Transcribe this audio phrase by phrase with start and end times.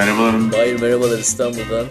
[0.00, 0.34] Merhabalar.
[0.56, 1.86] Hayır merhabalar İstanbul'dan.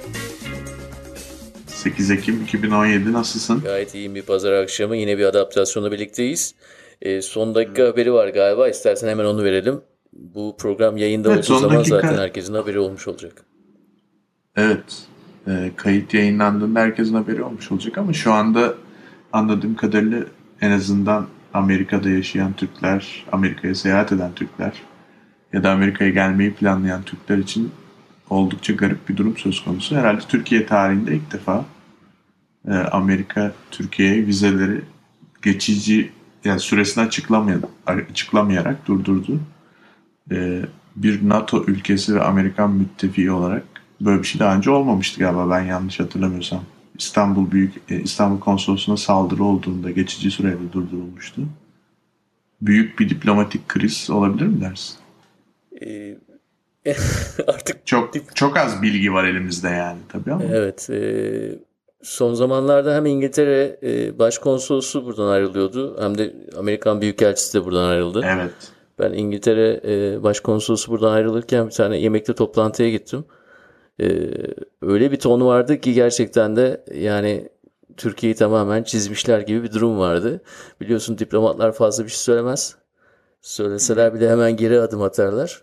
[1.67, 3.61] 8 Ekim 2017 nasılsın?
[3.61, 4.97] Gayet iyi bir pazar akşamı.
[4.97, 6.55] Yine bir adaptasyonla birlikteyiz.
[7.01, 8.69] E, son dakika haberi var galiba.
[8.69, 9.81] İstersen hemen onu verelim.
[10.13, 12.01] Bu program yayında Evet, olduğu zaman dakika.
[12.01, 13.45] zaten herkesin haberi olmuş olacak.
[14.55, 15.03] Evet.
[15.47, 18.73] e, kayıt yayınlandığında herkesin haberi olmuş olacak ama şu anda
[19.33, 20.19] anladığım kadarıyla
[20.61, 24.73] en azından Amerika'da yaşayan Türkler, Amerika'ya seyahat eden Türkler
[25.53, 27.71] ya da Amerika'ya gelmeyi planlayan Türkler için
[28.29, 29.95] oldukça garip bir durum söz konusu.
[29.95, 31.65] Herhalde Türkiye tarihinde ilk defa
[32.67, 34.81] e, Amerika Türkiye'ye vizeleri
[35.41, 36.11] geçici
[36.43, 39.39] yani süresini açıklamayan, açıklamayarak durdurdu.
[40.31, 40.61] E,
[40.95, 43.63] bir NATO ülkesi ve Amerikan müttefiği olarak
[44.01, 46.63] böyle bir şey daha önce olmamıştı galiba ben yanlış hatırlamıyorsam.
[46.97, 51.41] İstanbul Büyük e, İstanbul Konsolosluğu'na saldırı olduğunda geçici süreyle durdurulmuştu.
[52.61, 54.97] Büyük bir diplomatik kriz olabilir mi dersin?
[57.47, 60.43] artık Çok çok az bilgi var elimizde yani tabii ama.
[60.53, 61.01] evet e,
[62.03, 68.25] son zamanlarda hem İngiltere e, başkonsolosu buradan ayrılıyordu hem de Amerikan Büyükelçisi de buradan ayrıldı.
[68.25, 68.51] Evet.
[68.99, 73.25] Ben İngiltere e, başkonsolosu buradan ayrılırken bir tane yemekte toplantıya gittim.
[74.01, 74.07] E,
[74.81, 77.49] öyle bir ton vardı ki gerçekten de yani
[77.97, 80.41] Türkiye'yi tamamen çizmişler gibi bir durum vardı.
[80.81, 82.75] Biliyorsun diplomatlar fazla bir şey söylemez.
[83.41, 85.61] Söyleseler bile hemen geri adım atarlar.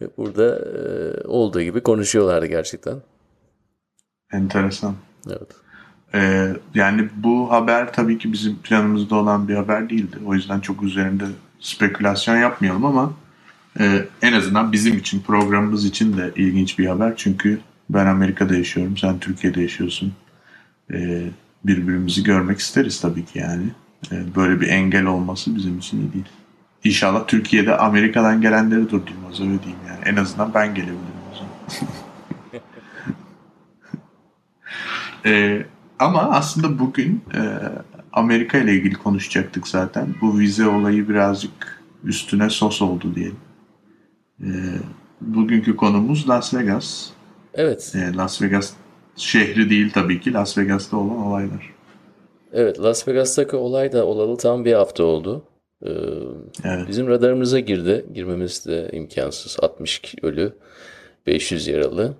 [0.00, 0.80] Ve burada e,
[1.28, 2.96] olduğu gibi konuşuyorlardı gerçekten.
[4.32, 4.94] Enteresan.
[5.26, 5.48] Evet.
[6.14, 10.16] Ee, yani bu haber tabii ki bizim planımızda olan bir haber değildi.
[10.26, 11.24] O yüzden çok üzerinde
[11.60, 13.12] spekülasyon yapmayalım ama
[13.80, 17.12] e, en azından bizim için, programımız için de ilginç bir haber.
[17.16, 17.60] Çünkü
[17.90, 20.12] ben Amerika'da yaşıyorum, sen Türkiye'de yaşıyorsun.
[20.92, 21.24] Ee,
[21.64, 23.64] birbirimizi görmek isteriz tabii ki yani.
[24.12, 26.28] Ee, böyle bir engel olması bizim için iyi değil.
[26.84, 30.00] İnşallah Türkiye'de Amerika'dan gelenleri durdurmaz öyle diyeyim yani.
[30.04, 30.98] En azından ben gelebilirim
[31.32, 31.52] o zaman.
[35.26, 35.66] Ee,
[35.98, 37.40] ama aslında bugün e,
[38.12, 40.06] Amerika ile ilgili konuşacaktık zaten.
[40.20, 43.36] Bu vize olayı birazcık üstüne sos oldu diyelim.
[44.40, 44.46] Ee,
[45.20, 47.10] bugünkü konumuz Las Vegas.
[47.54, 47.92] Evet.
[47.94, 48.72] Ee, Las Vegas
[49.16, 51.74] şehri değil tabii ki Las Vegas'ta olan olaylar.
[52.52, 52.80] Evet.
[52.80, 55.44] Las Vegas'taki olay da olalı tam bir hafta oldu.
[55.86, 55.90] Ee,
[56.64, 56.88] Evet.
[56.88, 58.06] Bizim radarımıza girdi.
[58.14, 59.56] Girmemiz de imkansız.
[59.62, 60.52] 60 ölü,
[61.26, 62.14] 500 yaralı.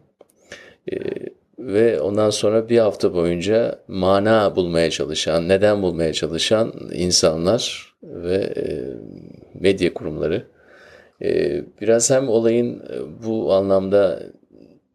[0.92, 0.96] Ee,
[1.58, 8.64] ve ondan sonra bir hafta boyunca mana bulmaya çalışan, neden bulmaya çalışan insanlar ve e,
[9.54, 10.46] medya kurumları.
[11.22, 14.22] E, biraz hem olayın e, bu anlamda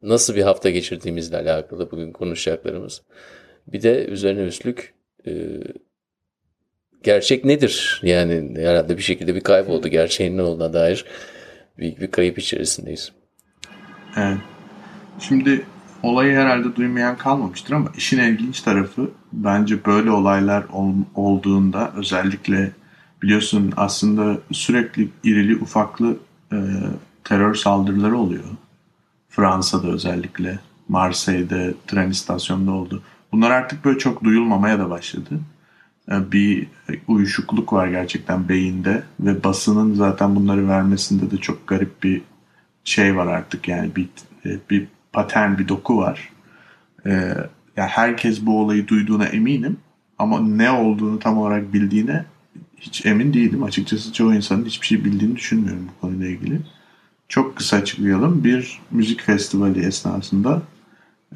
[0.02, 3.02] nasıl bir hafta geçirdiğimizle alakalı bugün konuşacaklarımız.
[3.68, 4.94] Bir de üzerine üstlük
[5.28, 5.32] e,
[7.04, 8.02] gerçek nedir?
[8.04, 9.88] Yani herhalde bir şekilde bir kayboldu.
[9.88, 11.06] Gerçeğin ne olduğuna dair
[11.78, 13.12] büyük bir kayıp içerisindeyiz.
[14.18, 14.38] Evet.
[15.20, 15.66] Şimdi
[16.04, 22.72] olayı herhalde duymayan kalmamıştır ama işin ilginç tarafı bence böyle olaylar ol- olduğunda özellikle
[23.22, 26.18] biliyorsun aslında sürekli irili ufaklı
[26.52, 26.58] e,
[27.24, 28.44] terör saldırıları oluyor.
[29.30, 33.04] Fransa'da özellikle, Marseille'de, tren istasyonunda oldu.
[33.32, 35.40] Bunlar artık böyle çok duyulmamaya da başladı.
[36.12, 36.68] E, Bir
[37.08, 42.22] uyuşukluk var gerçekten beyinde ve basının zaten bunları vermesinde de çok garip bir
[42.84, 44.10] şey var artık yani bir
[44.70, 46.30] bir patern bir doku var.
[47.06, 47.12] Ee,
[47.78, 49.78] ya herkes bu olayı duyduğuna eminim
[50.20, 52.26] ama ne olduğunu tam olarak bildiğine
[52.78, 53.64] hiç emin değilim.
[53.64, 56.60] Açıkçası çoğu insanın hiçbir şey bildiğini düşünmüyorum bu konuyla ilgili.
[57.30, 58.44] Çok kısa açıklayalım.
[58.44, 60.62] Bir müzik festivali esnasında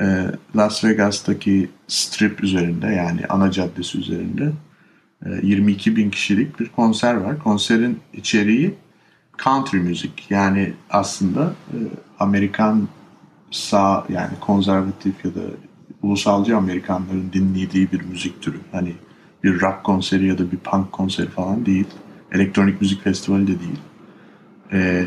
[0.01, 4.51] e, Las Vegas'taki strip üzerinde yani ana caddesi üzerinde
[5.25, 7.39] e, 22 bin kişilik bir konser var.
[7.39, 8.73] Konserin içeriği
[9.43, 11.77] country müzik yani aslında e,
[12.19, 12.87] Amerikan
[13.51, 15.41] sağ yani konservatif ya da
[16.01, 18.57] ulusalcı Amerikanların dinlediği bir müzik türü.
[18.71, 18.93] Hani
[19.43, 21.87] bir rock konseri ya da bir punk konseri falan değil.
[22.31, 23.79] Elektronik müzik festivali de değil.
[24.71, 25.05] E,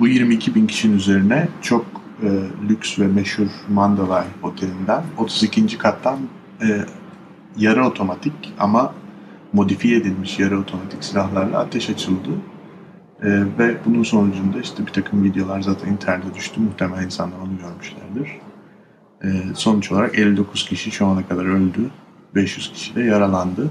[0.00, 1.86] bu 22 bin kişinin üzerine çok
[2.24, 2.30] e,
[2.68, 5.78] lüks ve meşhur Mandalay Oteli'nden 32.
[5.78, 6.18] kattan
[6.62, 6.84] e,
[7.56, 8.94] yarı otomatik ama
[9.52, 12.30] modifiye edilmiş yarı otomatik silahlarla ateş açıldı.
[13.22, 16.60] Ee, ve bunun sonucunda işte bir takım videolar zaten internete düştü.
[16.60, 18.40] Muhtemelen insanlar onu görmüşlerdir.
[19.24, 21.90] Ee, sonuç olarak 59 kişi şu ana kadar öldü.
[22.34, 23.70] 500 kişi de yaralandı.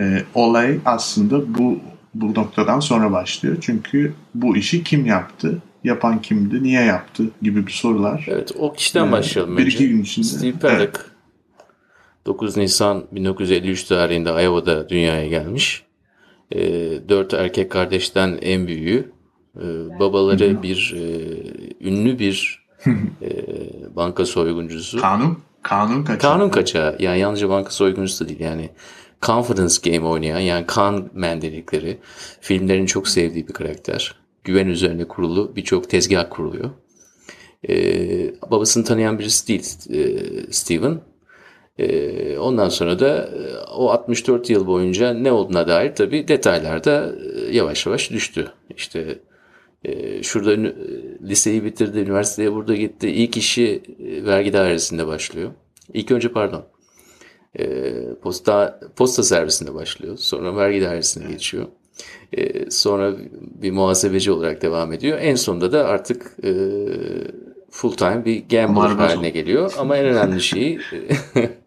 [0.00, 1.80] Ee, olay aslında bu
[2.14, 3.56] bu noktadan sonra başlıyor.
[3.60, 5.62] Çünkü bu işi kim yaptı?
[5.84, 6.62] Yapan kimdi?
[6.62, 7.24] Niye yaptı?
[7.42, 8.24] Gibi bir sorular.
[8.28, 9.74] Evet o kişiden Ee, başlayalım bir önce.
[9.76, 10.26] iki gün içinde.
[10.26, 11.00] Steve Paddock
[12.26, 15.82] 9 Nisan 1953 tarihinde Iowa'da dünyaya gelmiş.
[16.52, 16.60] E,
[17.08, 19.12] dört erkek kardeşten en büyüğü.
[19.56, 19.64] E,
[20.00, 22.64] babaları bir e, ünlü bir
[23.22, 23.30] e,
[23.96, 25.00] banka soyguncusu.
[25.00, 26.32] Kanun kanun kaçağı.
[26.32, 26.96] Kanun kaçağı.
[26.98, 28.40] Yani yalnızca banka soyguncusu değil.
[28.40, 28.70] Yani
[29.22, 31.98] confidence game oynayan yani kan man dedikleri
[32.40, 34.14] filmlerin çok sevdiği bir karakter.
[34.44, 36.70] Güven üzerine kurulu birçok tezgah kuruluyor.
[37.68, 41.00] Ee, babasını tanıyan birisi değil e, Steven.
[41.78, 47.14] Ee, ondan sonra da e, o 64 yıl boyunca ne olduğuna dair tabii detaylar da
[47.36, 48.52] e, yavaş yavaş düştü.
[48.76, 49.18] İşte
[49.84, 50.74] e, şurada e,
[51.22, 53.08] liseyi bitirdi, üniversiteye burada gitti.
[53.08, 55.50] İlk işi e, vergi dairesinde başlıyor.
[55.94, 56.64] İlk önce pardon.
[57.58, 60.16] E, posta posta servisinde başlıyor.
[60.16, 61.66] Sonra vergi dairesine geçiyor.
[62.32, 63.12] E, sonra
[63.62, 65.18] bir muhasebeci olarak devam ediyor.
[65.20, 66.52] En sonunda da artık e,
[67.70, 69.72] full time bir gambler haline geliyor.
[69.78, 70.80] Ama en önemli şeyi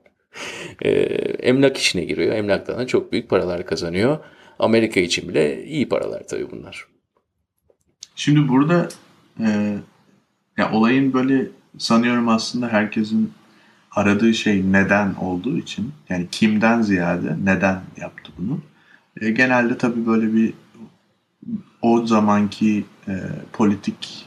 [0.81, 2.36] e, emlak işine giriyor.
[2.36, 4.18] Emlaktan da çok büyük paralar kazanıyor.
[4.60, 6.88] Amerika için bile iyi paralar tabii bunlar.
[8.16, 8.89] Şimdi burada
[9.39, 9.77] e,
[10.57, 13.33] ya olayın böyle sanıyorum aslında herkesin
[13.92, 18.60] aradığı şey neden olduğu için yani kimden ziyade neden yaptı bunu.
[19.22, 20.54] E, genelde tabii böyle bir
[21.82, 23.14] o zamanki e,
[23.54, 24.26] politik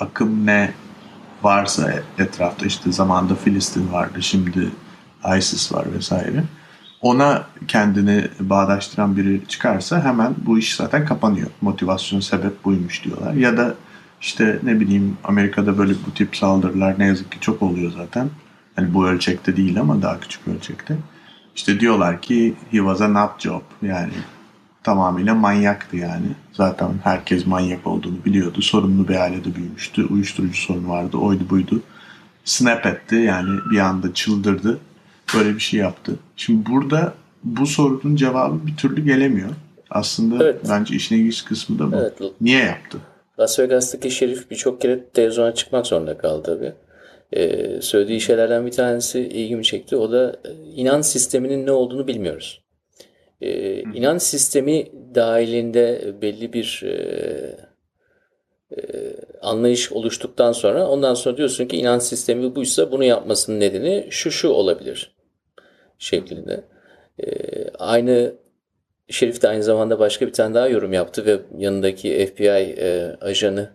[0.00, 0.72] akım ne
[1.42, 4.68] varsa etrafta işte zamanda Filistin vardı şimdi
[5.38, 6.44] ISIS var vesaire.
[7.02, 11.50] Ona kendini bağdaştıran biri çıkarsa hemen bu iş zaten kapanıyor.
[11.60, 13.34] Motivasyon sebep buymuş diyorlar.
[13.34, 13.74] Ya da
[14.20, 18.30] işte ne bileyim Amerika'da böyle bu tip saldırılar ne yazık ki çok oluyor zaten.
[18.76, 20.96] Hani bu ölçekte değil ama daha küçük ölçekte.
[21.58, 24.12] İşte diyorlar ki he was a nut job yani
[24.82, 26.26] tamamıyla manyaktı yani.
[26.52, 28.62] Zaten herkes manyak olduğunu biliyordu.
[28.62, 30.06] Sorunlu bir ailede büyümüştü.
[30.06, 31.16] Uyuşturucu sorunu vardı.
[31.16, 31.82] Oydu buydu.
[32.44, 34.78] Snap etti yani bir anda çıldırdı.
[35.36, 36.16] Böyle bir şey yaptı.
[36.36, 37.14] Şimdi burada
[37.44, 39.50] bu sorunun cevabı bir türlü gelemiyor.
[39.90, 40.60] Aslında Evet.
[40.70, 41.96] bence işin ilginç kısmı da bu.
[41.96, 42.12] Evet.
[42.40, 42.98] Niye yaptı?
[43.40, 46.72] Las Vegas'taki şerif birçok kere televizyona çıkmak zorunda kaldı tabii.
[47.32, 49.96] Ee, söylediği şeylerden bir tanesi ilgimi çekti.
[49.96, 52.62] O da e, inanç sisteminin ne olduğunu bilmiyoruz.
[53.40, 56.92] Ee, inanç sistemi dahilinde belli bir e,
[58.76, 58.80] e,
[59.42, 64.48] anlayış oluştuktan sonra ondan sonra diyorsun ki inanç sistemi buysa bunu yapmasının nedeni şu şu
[64.48, 65.16] olabilir
[65.98, 66.64] şeklinde.
[67.18, 68.34] Ee, aynı
[69.10, 72.48] Şerif de aynı zamanda başka bir tane daha yorum yaptı ve yanındaki FBI
[72.78, 73.70] e, ajanı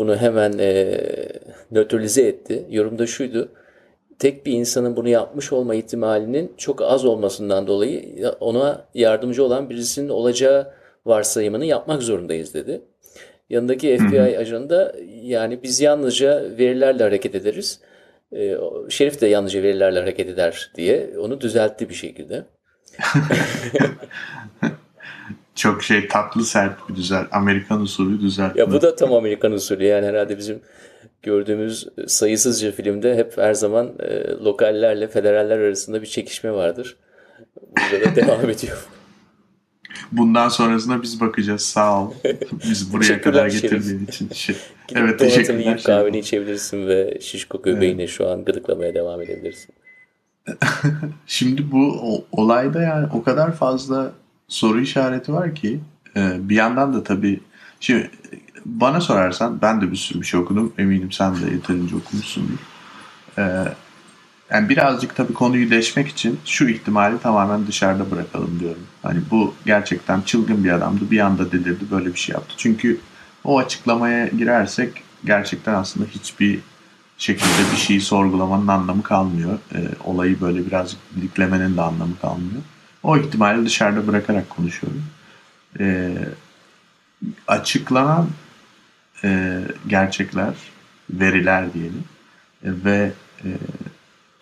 [0.00, 1.00] bunu hemen e,
[1.70, 2.66] nötralize etti.
[2.70, 3.48] Yorumda şuydu.
[4.18, 10.08] Tek bir insanın bunu yapmış olma ihtimalinin çok az olmasından dolayı ona yardımcı olan birisinin
[10.08, 10.72] olacağı
[11.06, 12.80] varsayımını yapmak zorundayız dedi.
[13.50, 17.80] Yanındaki FBI ajanı da yani biz yalnızca verilerle hareket ederiz.
[18.32, 18.56] E,
[18.88, 22.44] Şerif de yalnızca verilerle hareket eder diye onu düzeltti bir şekilde.
[25.60, 27.26] Çok şey tatlı sert bir düzel.
[27.32, 28.60] Amerikan usulü düzeltme.
[28.60, 30.60] Ya bu da tam Amerikan usulü yani herhalde bizim
[31.22, 36.96] gördüğümüz sayısızca filmde hep her zaman e, lokallerle federaller arasında bir çekişme vardır.
[37.92, 38.86] Burada da devam ediyor.
[40.12, 41.62] Bundan sonrasına biz bakacağız.
[41.62, 42.12] Sağ ol.
[42.68, 44.28] Biz buraya kadar getirdiğin için.
[44.34, 44.56] Şey-
[44.94, 45.58] Evet teşekkürler.
[45.58, 49.74] yiyip kahveni içebilirsin ve şişko göbeğine şu an gıdıklamaya devam edebilirsin.
[51.26, 54.12] Şimdi bu olayda yani o kadar fazla
[54.50, 55.80] soru işareti var ki
[56.16, 57.40] e, bir yandan da tabii
[57.80, 58.10] şimdi
[58.64, 60.72] bana sorarsan ben de bir sürü bir şey okudum.
[60.78, 62.58] Eminim sen de yeterince okumuşsundur.
[63.38, 63.64] E,
[64.50, 68.82] yani birazcık tabii konuyu deşmek için şu ihtimali tamamen dışarıda bırakalım diyorum.
[69.02, 71.10] Hani bu gerçekten çılgın bir adamdı.
[71.10, 72.54] Bir anda delirdi böyle bir şey yaptı.
[72.56, 73.00] Çünkü
[73.44, 76.60] o açıklamaya girersek gerçekten aslında hiçbir
[77.18, 79.58] şekilde bir şeyi sorgulamanın anlamı kalmıyor.
[79.74, 82.62] E, olayı böyle birazcık diklemenin de anlamı kalmıyor.
[83.02, 85.04] O ihtimali dışarıda bırakarak konuşuyorum.
[85.80, 86.16] E,
[87.48, 88.28] açıklanan
[89.24, 90.54] e, gerçekler,
[91.10, 92.04] veriler diyelim
[92.64, 93.12] E, ve
[93.44, 93.48] e,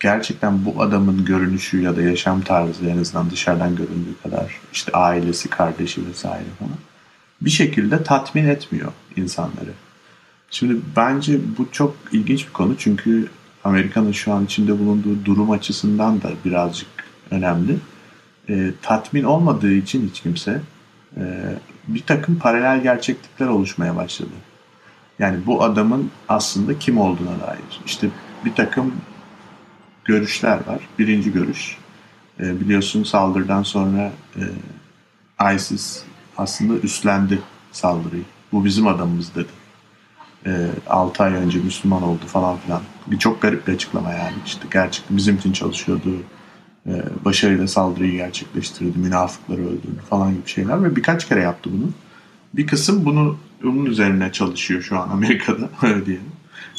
[0.00, 5.50] gerçekten bu adamın görünüşü ya da yaşam tarzı en azından dışarıdan göründüğü kadar işte ailesi,
[5.50, 6.78] kardeşi vesaire falan
[7.40, 9.72] bir şekilde tatmin etmiyor insanları.
[10.50, 13.28] Şimdi bence bu çok ilginç bir konu çünkü
[13.64, 16.88] Amerika'nın şu an içinde bulunduğu durum açısından da birazcık
[17.30, 17.76] önemli.
[18.48, 20.60] E, tatmin olmadığı için hiç kimse
[21.16, 21.22] e,
[21.88, 24.30] bir takım paralel gerçeklikler oluşmaya başladı.
[25.18, 27.80] Yani bu adamın aslında kim olduğuna dair.
[27.86, 28.08] İşte
[28.44, 28.94] bir takım
[30.04, 30.80] görüşler var.
[30.98, 31.76] Birinci görüş.
[32.40, 36.02] E, biliyorsun saldırıdan sonra e, ISIS
[36.36, 37.38] aslında üstlendi
[37.72, 38.24] saldırıyı.
[38.52, 39.48] Bu bizim adamımız dedi.
[40.46, 42.82] E, 6 ay önce Müslüman oldu falan filan.
[43.06, 44.36] Bir çok garip bir açıklama yani.
[44.46, 46.10] İşte gerçekten bizim için çalışıyordu.
[46.88, 48.98] E, başarıyla saldırıyı gerçekleştirdi.
[48.98, 51.90] Münafıkları öldürdü falan gibi şeyler ve birkaç kere yaptı bunu.
[52.54, 56.32] Bir kısım bunu bunun üzerine çalışıyor şu an Amerika'da öyle diyelim.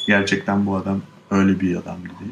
[0.07, 1.01] gerçekten bu adam
[1.31, 2.31] öyle bir adamdı diye.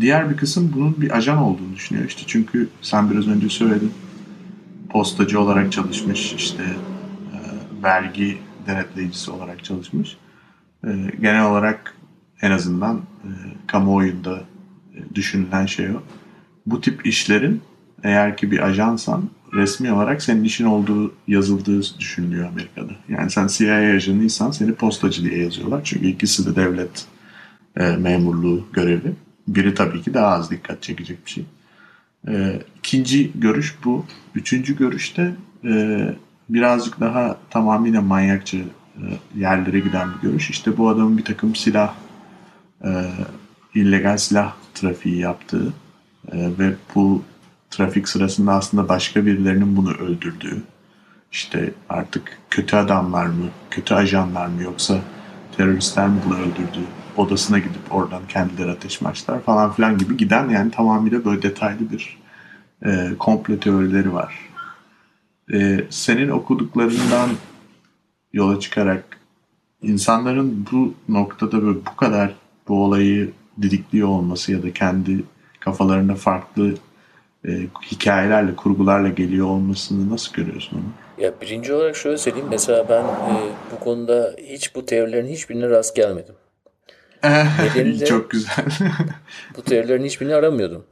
[0.00, 3.92] Diğer bir kısım bunun bir ajan olduğunu düşünüyor işte çünkü sen biraz önce söyledin
[4.90, 6.62] postacı olarak çalışmış işte
[7.32, 7.38] e,
[7.82, 10.16] vergi denetleyicisi olarak çalışmış.
[10.84, 10.88] E,
[11.20, 11.94] genel olarak
[12.42, 13.30] en azından e,
[13.66, 14.40] kamuoyunda
[15.14, 16.02] düşünülen şey o.
[16.66, 17.62] Bu tip işlerin
[18.02, 22.92] eğer ki bir ajansan resmi olarak senin işin olduğu yazıldığı düşünülüyor Amerika'da.
[23.08, 25.80] Yani sen CIA ajanıysan seni postacı diye yazıyorlar.
[25.84, 27.06] Çünkü ikisi de devlet
[27.76, 29.12] e, memurluğu görevi.
[29.48, 31.44] Biri tabii ki daha az dikkat çekecek bir şey.
[32.28, 34.06] E, ikinci görüş bu.
[34.34, 36.00] Üçüncü görüşte e,
[36.48, 38.64] birazcık daha tamamıyla manyakça e,
[39.36, 40.50] yerlere giden bir görüş.
[40.50, 41.94] İşte bu adamın bir takım silah,
[42.84, 42.90] e,
[43.74, 45.72] illegal silah trafiği yaptığı
[46.32, 47.22] e, ve bu
[47.70, 50.62] trafik sırasında aslında başka birilerinin bunu öldürdüğü,
[51.32, 54.98] işte artık kötü adamlar mı, kötü ajanlar mı yoksa
[55.56, 56.80] teröristler mi bunu öldürdü,
[57.16, 62.18] odasına gidip oradan kendileri ateş maçlar falan filan gibi giden yani tamamıyla böyle detaylı bir
[62.84, 64.34] e, komple teorileri var.
[65.52, 67.30] E, senin okuduklarından
[68.32, 69.04] yola çıkarak
[69.82, 72.34] insanların bu noktada böyle bu kadar
[72.68, 75.24] bu olayı didikliyor olması ya da kendi
[75.64, 76.74] kafalarında farklı
[77.48, 77.50] e,
[77.92, 81.22] hikayelerle, kurgularla geliyor olmasını nasıl görüyorsun onu?
[81.24, 82.48] Ya birinci olarak şöyle söyleyeyim.
[82.50, 86.34] Mesela ben e, bu konuda hiç bu teorilerin hiçbirine rast gelmedim.
[87.24, 88.64] Nedeni de Çok güzel.
[89.56, 90.84] bu teorilerin hiçbirini aramıyordum.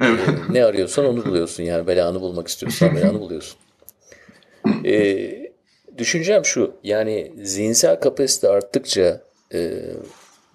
[0.00, 0.28] Evet.
[0.28, 1.86] E, ne arıyorsan onu buluyorsun yani.
[1.86, 3.58] Belanı bulmak istiyorsan belanı buluyorsun.
[4.84, 5.30] E,
[5.98, 6.74] düşüncem şu.
[6.82, 9.20] Yani zihinsel kapasite arttıkça
[9.54, 9.72] e,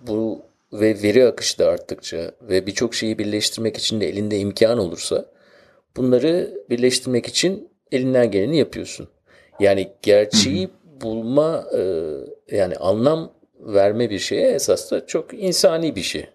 [0.08, 0.42] bu
[0.74, 5.26] ve veri akışı da arttıkça ve birçok şeyi birleştirmek için de elinde imkan olursa
[5.98, 9.08] bunları birleştirmek için elinden geleni yapıyorsun.
[9.60, 10.70] Yani gerçeği
[11.02, 11.82] bulma e,
[12.56, 16.26] yani anlam verme bir şeye esas da çok insani bir şey.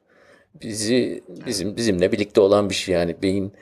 [0.62, 3.52] Bizi bizim bizimle birlikte olan bir şey yani beyin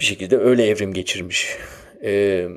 [0.00, 1.56] bir şekilde öyle evrim geçirmiş.
[2.02, 2.48] Ee,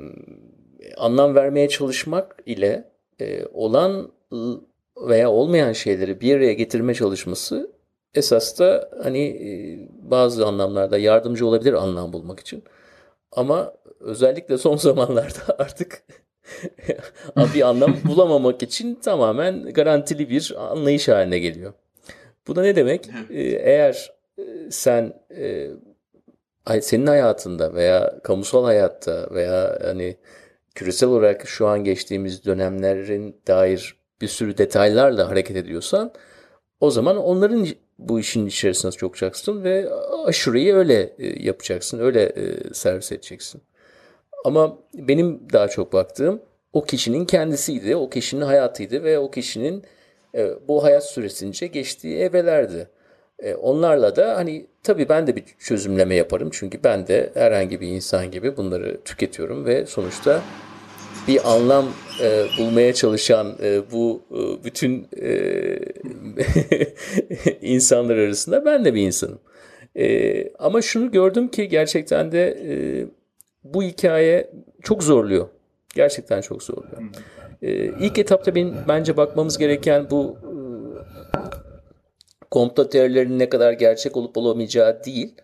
[0.96, 2.84] anlam vermeye çalışmak ile
[3.20, 4.12] e, olan
[4.96, 7.70] veya olmayan şeyleri bir araya getirme çalışması
[8.14, 9.48] esas da hani e,
[10.10, 12.64] bazı anlamlarda yardımcı olabilir anlam bulmak için.
[13.32, 16.02] Ama özellikle son zamanlarda artık
[17.54, 21.72] bir anlam bulamamak için tamamen garantili bir anlayış haline geliyor.
[22.46, 23.08] Bu da ne demek?
[23.30, 25.12] E, eğer e, sen
[26.80, 30.16] senin hayatında veya kamusal hayatta veya hani
[30.74, 36.12] küresel olarak şu an geçtiğimiz dönemlerin dair bir sürü detaylarla hareket ediyorsan
[36.80, 37.66] o zaman onların
[37.98, 39.88] bu işin içerisine sokacaksın ve
[40.24, 43.62] aşureyi öyle e, yapacaksın, öyle e, servis edeceksin.
[44.44, 49.84] Ama benim daha çok baktığım o kişinin kendisiydi, o kişinin hayatıydı ve o kişinin
[50.34, 52.88] e, bu hayat süresince geçtiği evrelerdi.
[53.62, 58.30] Onlarla da hani tabii ben de bir çözümleme yaparım çünkü ben de herhangi bir insan
[58.30, 60.42] gibi bunları tüketiyorum ve sonuçta
[61.28, 61.86] bir anlam
[62.22, 65.78] e, bulmaya çalışan e, bu e, bütün e,
[67.60, 69.38] insanlar arasında ben de bir insanım.
[69.96, 72.74] E, ama şunu gördüm ki gerçekten de e,
[73.64, 74.50] bu hikaye
[74.82, 75.48] çok zorluyor.
[75.94, 77.02] Gerçekten çok zorluyor.
[77.62, 80.50] E, ilk etapta benim bence bakmamız gereken bu e,
[82.50, 85.34] komplo teorilerinin ne kadar gerçek olup olamayacağı değil.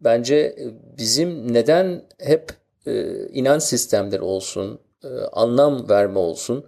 [0.00, 0.56] Bence
[0.98, 2.50] bizim neden hep
[2.86, 6.64] e, inanç sistemleri olsun, e, anlam verme olsun,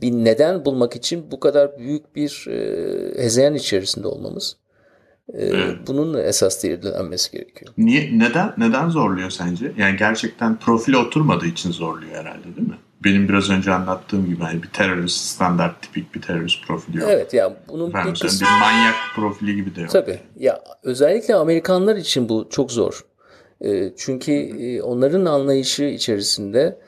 [0.00, 4.56] bir neden bulmak için bu kadar büyük bir e, hezeyan içerisinde olmamız.
[5.38, 5.52] E.
[5.86, 7.72] Bunun esas değerlenmesi gerekiyor.
[7.78, 9.72] Niye, neden, neden zorluyor sence?
[9.78, 12.78] Yani gerçekten profile oturmadığı için zorluyor herhalde değil mi?
[13.04, 17.08] Benim biraz önce anlattığım gibi hani bir terörist standart tipik bir terörist profili yok.
[17.12, 18.46] Evet ya yani bunun ben bir, kısmı...
[18.46, 19.90] bir manyak profili gibi de yok.
[19.90, 20.18] Tabii.
[20.38, 23.04] Ya özellikle Amerikanlar için bu çok zor.
[23.60, 26.78] E, çünkü e, onların anlayışı içerisinde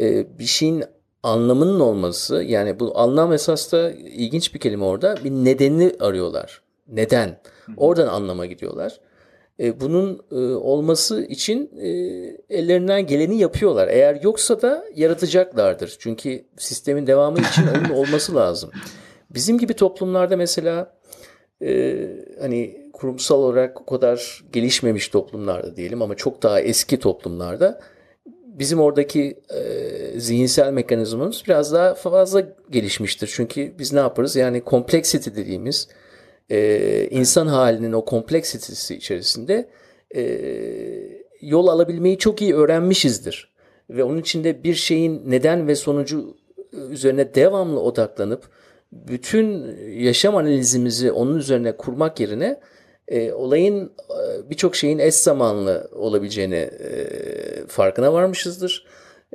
[0.00, 0.84] e, bir şeyin
[1.22, 6.62] anlamının olması yani bu anlam esas da ilginç bir kelime orada bir nedenini arıyorlar.
[6.88, 7.40] Neden?
[7.76, 9.00] Oradan anlama gidiyorlar.
[9.60, 11.88] E, bunun e, olması için e,
[12.50, 13.88] ellerinden geleni yapıyorlar.
[13.88, 15.96] Eğer yoksa da yaratacaklardır.
[15.98, 18.70] Çünkü sistemin devamı için onun olması lazım.
[19.30, 20.96] Bizim gibi toplumlarda mesela
[21.62, 21.96] e,
[22.40, 27.80] hani kurumsal olarak o kadar gelişmemiş toplumlarda diyelim ama çok daha eski toplumlarda
[28.58, 33.32] bizim oradaki e, zihinsel mekanizmamız biraz daha fazla gelişmiştir.
[33.34, 34.36] Çünkü biz ne yaparız?
[34.36, 35.88] Yani complexity dediğimiz
[36.50, 39.68] e, insan halinin o kompleksitesi içerisinde
[40.16, 40.22] e,
[41.40, 43.54] yol alabilmeyi çok iyi öğrenmişizdir.
[43.90, 46.36] Ve onun içinde bir şeyin neden ve sonucu
[46.90, 48.48] üzerine devamlı odaklanıp
[48.92, 52.60] bütün yaşam analizimizi onun üzerine kurmak yerine
[53.08, 57.06] e, olayın e, birçok şeyin eş zamanlı olabileceğini e,
[57.66, 58.86] farkına varmışızdır.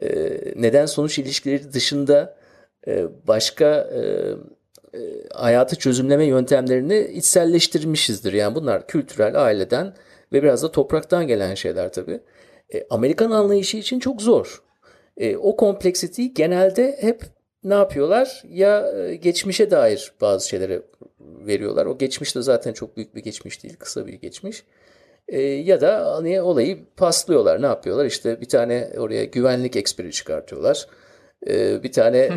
[0.01, 0.07] E,
[0.55, 2.37] neden sonuç ilişkileri dışında
[2.87, 3.99] e, başka e,
[4.93, 4.99] e,
[5.33, 8.33] hayatı çözümleme yöntemlerini içselleştirmişizdir.
[8.33, 9.93] Yani bunlar kültürel, aileden
[10.33, 12.19] ve biraz da topraktan gelen şeyler tabii.
[12.73, 14.61] E, Amerikan anlayışı için çok zor.
[15.17, 17.23] E, o kompleksiteyi genelde hep
[17.63, 18.43] ne yapıyorlar?
[18.49, 20.81] Ya e, geçmişe dair bazı şeylere
[21.47, 21.85] veriyorlar.
[21.85, 24.63] O geçmiş de zaten çok büyük bir geçmiş değil, kısa bir geçmiş.
[25.27, 27.61] E, ya da hani olayı paslıyorlar.
[27.61, 28.05] Ne yapıyorlar?
[28.05, 30.87] İşte bir tane oraya güvenlik eksperi çıkartıyorlar.
[31.47, 32.29] E, bir tane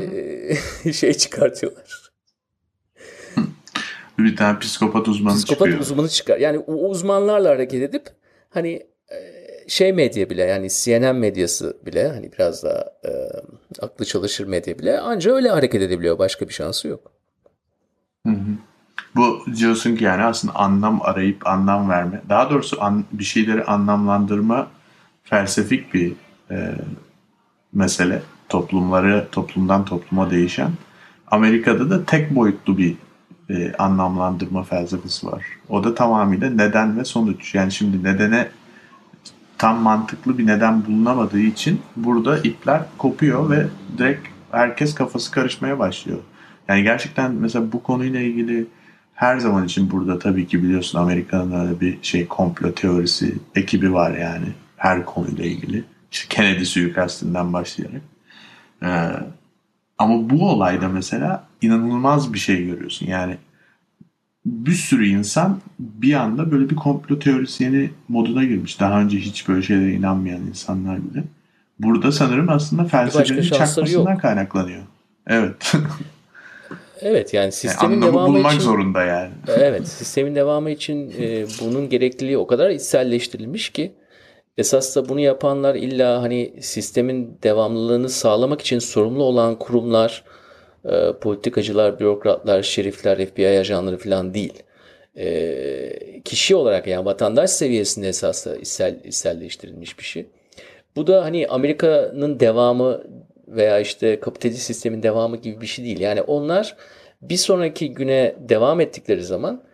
[0.85, 2.13] e, şey çıkartıyorlar.
[4.19, 5.81] Bir tane psikopat uzmanı psikopat çıkıyor.
[5.81, 6.39] uzmanı çıkar.
[6.39, 8.07] Yani o uzmanlarla hareket edip
[8.51, 9.19] hani e,
[9.69, 13.11] şey medya bile yani CNN medyası bile hani biraz daha e,
[13.81, 16.19] aklı çalışır medya bile anca öyle hareket edebiliyor.
[16.19, 17.13] Başka bir şansı yok.
[18.27, 18.72] Hı hı.
[19.17, 22.21] Bu diyorsun ki yani aslında anlam arayıp anlam verme.
[22.29, 24.67] Daha doğrusu an, bir şeyleri anlamlandırma
[25.25, 26.13] felsefik bir
[26.51, 26.75] e,
[27.73, 28.23] mesele.
[28.49, 30.71] Toplumları toplumdan topluma değişen.
[31.27, 32.97] Amerika'da da tek boyutlu bir
[33.51, 35.45] e, anlamlandırma felsefesi var.
[35.69, 37.55] O da tamamıyla neden ve sonuç.
[37.55, 38.49] Yani şimdi nedene
[39.59, 43.67] tam mantıklı bir neden bulunamadığı için burada ipler kopuyor ve
[43.99, 46.19] direkt herkes kafası karışmaya başlıyor.
[46.69, 48.67] Yani gerçekten mesela bu konuyla ilgili
[49.23, 54.17] her zaman için burada tabii ki biliyorsun Amerika'nın öyle bir şey komplo teorisi ekibi var
[54.17, 55.85] yani her konuyla ilgili.
[56.13, 58.03] İşte Kennedy suikastinden başlayarak.
[58.83, 59.11] Ee,
[59.99, 63.07] ama bu olayda mesela inanılmaz bir şey görüyorsun.
[63.07, 63.37] Yani
[64.47, 68.81] bir sürü insan bir anda böyle bir komplo teorisyeni moduna girmiş.
[68.81, 71.25] Daha önce hiç böyle şeylere inanmayan insanlar bile.
[71.79, 74.21] Burada sanırım aslında felsefenin çakmasından yok.
[74.21, 74.83] kaynaklanıyor.
[75.27, 75.73] Evet.
[77.03, 79.31] evet yani sistemin yani devamı bulmak için, zorunda yani.
[79.49, 83.93] evet sistemin devamı için e, bunun gerekliliği o kadar içselleştirilmiş ki
[84.59, 90.25] esas da bunu yapanlar illa hani sistemin devamlılığını sağlamak için sorumlu olan kurumlar,
[90.85, 94.63] e, politikacılar, bürokratlar, şerifler, FBI ajanları falan değil.
[95.17, 100.27] E, kişi olarak yani vatandaş seviyesinde esasında içsel, içselleştirilmiş bir şey.
[100.97, 103.03] Bu da hani Amerika'nın devamı
[103.57, 106.01] veya işte kapitalist sistemin devamı gibi bir şey değil.
[106.01, 106.77] Yani onlar
[107.23, 109.65] bir sonraki güne devam ettikleri zaman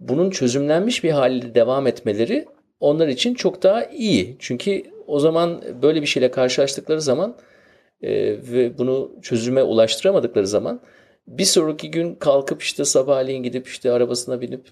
[0.00, 2.46] bunun çözümlenmiş bir haliyle devam etmeleri
[2.80, 4.36] onlar için çok daha iyi.
[4.38, 7.36] Çünkü o zaman böyle bir şeyle karşılaştıkları zaman
[8.02, 8.12] e,
[8.52, 10.80] ve bunu çözüme ulaştıramadıkları zaman
[11.26, 14.68] bir sonraki gün kalkıp işte sabahleyin gidip işte arabasına binip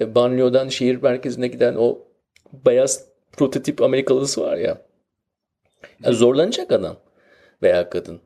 [0.00, 1.98] e, banliyöden şehir merkezine giden o
[2.52, 4.78] beyaz prototip Amerikalısı var ya.
[6.04, 6.96] Yani zorlanacak adam
[7.62, 8.20] veya kadın.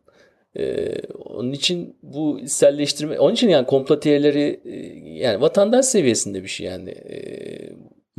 [0.57, 0.94] Ee,
[1.25, 4.77] onun için bu içselleştirme, onun için yani komplo teorileri e,
[5.09, 6.90] yani vatandaş seviyesinde bir şey yani.
[6.90, 7.73] Ee,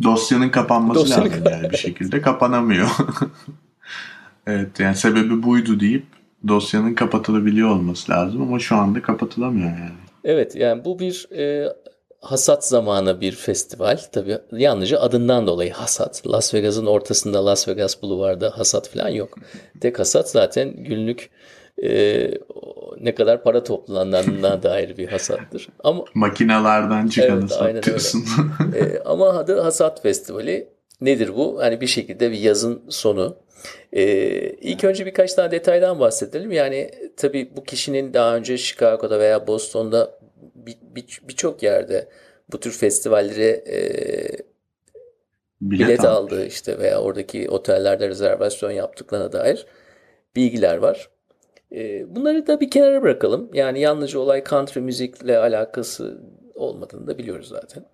[0.04, 2.90] Dosyanın kapanması Dosyanın lazım yani bir şekilde kapanamıyor.
[4.48, 6.06] evet yani sebebi buydu deyip
[6.48, 9.92] dosyanın kapatılabiliyor olması lazım ama şu anda kapatılamıyor yani.
[10.24, 11.70] Evet yani bu bir e,
[12.26, 13.98] hasat zamanı bir festival.
[14.12, 16.28] Tabii yalnızca adından dolayı hasat.
[16.28, 19.38] Las Vegas'ın ortasında Las Vegas Boulevard'da hasat falan yok.
[19.82, 21.30] Tek hasat zaten günlük
[21.84, 22.32] e,
[23.02, 25.70] ne kadar para toplandığına dair bir hasattır.
[25.84, 28.26] Ama makinalardan çıkanı evet, satıyorsun.
[28.76, 30.76] e, ama adı Hasat Festivali.
[31.02, 31.60] Nedir bu?
[31.62, 33.38] Hani bir şekilde bir yazın sonu.
[33.94, 34.04] Ee,
[34.50, 36.52] ilk önce birkaç tane detaydan bahsedelim.
[36.52, 40.20] Yani tabii bu kişinin daha önce Chicago'da veya Boston'da
[40.68, 42.08] birçok bir, bir yerde
[42.52, 43.78] bu tür festivallere e,
[45.62, 49.66] bilet, bilet aldığı işte veya oradaki otellerde rezervasyon yaptıklarına dair
[50.36, 51.10] bilgiler var.
[51.72, 53.50] E, bunları da bir kenara bırakalım.
[53.54, 56.22] Yani yalnızca olay country müzikle alakası
[56.56, 57.86] olmadığını da biliyoruz zaten.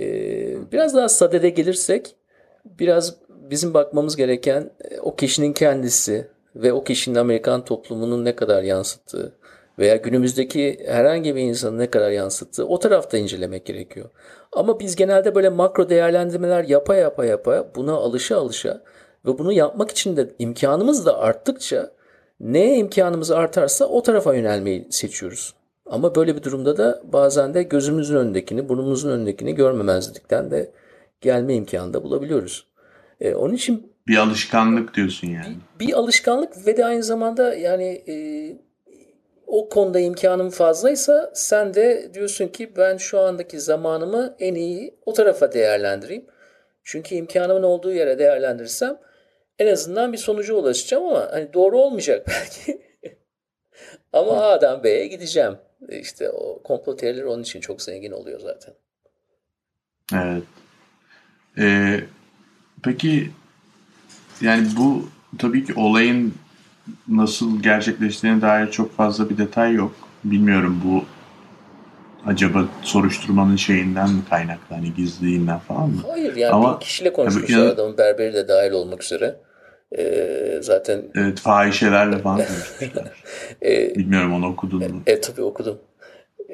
[0.00, 2.16] E, biraz daha sadede gelirsek
[2.64, 8.62] biraz bizim bakmamız gereken e, o kişinin kendisi ve o kişinin Amerikan toplumunun ne kadar
[8.62, 9.36] yansıttığı
[9.78, 14.10] veya günümüzdeki herhangi bir insanın ne kadar yansıttığı o tarafta incelemek gerekiyor.
[14.52, 18.82] Ama biz genelde böyle makro değerlendirmeler yapa yapa yapa buna alışa alışa
[19.26, 21.90] ve bunu yapmak için de imkanımız da arttıkça
[22.40, 25.54] neye imkanımız artarsa o tarafa yönelmeyi seçiyoruz.
[25.86, 30.70] Ama böyle bir durumda da bazen de gözümüzün önündekini, burnumuzun önündekini görmemezlikten de
[31.20, 32.66] gelme imkanı da bulabiliyoruz.
[33.20, 35.56] E, onun için bir alışkanlık diyorsun yani.
[35.80, 38.14] Bir, bir alışkanlık ve de aynı zamanda yani e,
[39.46, 45.12] o konuda imkanım fazlaysa sen de diyorsun ki ben şu andaki zamanımı en iyi o
[45.12, 46.26] tarafa değerlendireyim.
[46.82, 48.98] Çünkü imkanımın olduğu yere değerlendirirsem
[49.58, 52.82] en azından bir sonuca ulaşacağım ama hani doğru olmayacak belki.
[54.12, 55.56] ama A'dan B'ye gideceğim.
[55.88, 58.74] İşte o komplo teorileri onun için çok zengin oluyor zaten.
[60.14, 60.42] Evet.
[61.58, 62.00] Ee,
[62.84, 63.30] peki
[64.40, 66.34] yani bu tabii ki olayın
[67.08, 69.92] nasıl gerçekleştiğine dair çok fazla bir detay yok.
[70.24, 71.04] Bilmiyorum bu
[72.26, 76.02] acaba soruşturmanın şeyinden mi kaynaklı hani gizliliğinden falan mı?
[76.10, 79.36] Hayır yani Ama, bir kişiyle konuşmuşlar yani, adamın berberi de dahil olmak üzere.
[79.98, 83.12] Ee, zaten Evet fahişelerle falan konuşmuşlar.
[83.62, 85.02] ee, Bilmiyorum onu okudun mu?
[85.06, 85.78] E, e tabii okudum.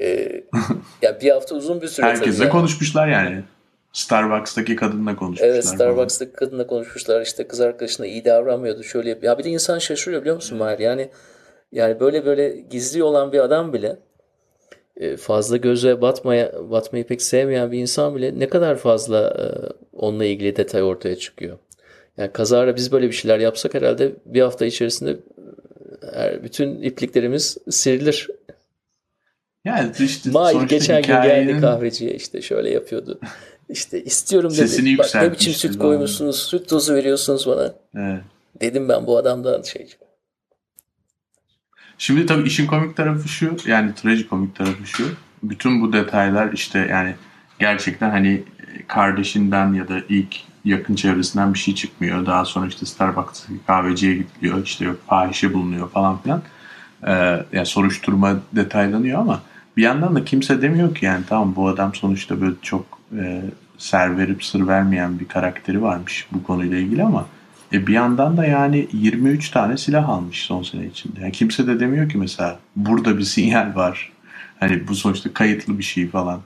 [0.01, 0.45] Ee,
[1.03, 3.43] ya bir hafta uzun bir süre Herkesle konuşmuşlar yani.
[3.93, 5.49] Starbucks'taki kadınla konuşmuşlar.
[5.49, 6.39] Evet Starbucks'taki falan.
[6.39, 7.23] kadınla konuşmuşlar.
[7.23, 8.83] İşte kız arkadaşına iyi davranmıyordu.
[8.83, 10.79] Şöyle Ya bir de insan şaşırıyor biliyor musun Mahir?
[10.79, 11.11] Yani
[11.73, 13.97] yani böyle böyle gizli olan bir adam bile
[14.97, 19.45] e, fazla göze batmaya batmayı pek sevmeyen bir insan bile ne kadar fazla e,
[19.93, 21.59] onunla ilgili detay ortaya çıkıyor.
[22.19, 25.17] Yani kazara biz böyle bir şeyler yapsak herhalde bir hafta içerisinde
[26.13, 28.29] her, bütün ipliklerimiz serilir.
[29.65, 33.21] Yani işte Mahir geçen gün geldi kahveciye işte şöyle yapıyordu.
[33.71, 34.57] İşte istiyorum dedi.
[34.57, 37.75] Sesini Bak ne biçim süt koymuşsunuz, süt tozu veriyorsunuz bana.
[37.95, 38.21] Evet.
[38.61, 39.95] Dedim ben bu adamdan şey.
[41.99, 45.09] Şimdi tabii işin komik tarafı şu, yani trajikomik tarafı şu.
[45.43, 47.15] Bütün bu detaylar işte yani
[47.59, 48.43] gerçekten hani
[48.89, 52.27] kardeşinden ya da ilk yakın çevresinden bir şey çıkmıyor.
[52.27, 54.65] Daha sonra işte Starbucks'taki kahveciye gidiliyor.
[54.65, 56.43] işte yok fahişe bulunuyor falan filan.
[57.07, 59.43] Ee, yani soruşturma detaylanıyor ama
[59.77, 63.43] bir yandan da kimse demiyor ki yani tamam bu adam sonuçta böyle çok e,
[63.79, 67.27] ser verip sır vermeyen bir karakteri varmış bu konuyla ilgili ama
[67.73, 71.21] e, bir yandan da yani 23 tane silah almış son sene içinde.
[71.21, 74.13] Yani kimse de demiyor ki mesela burada bir sinyal var.
[74.61, 76.41] Hani bu sonuçta kayıtlı bir şey falan.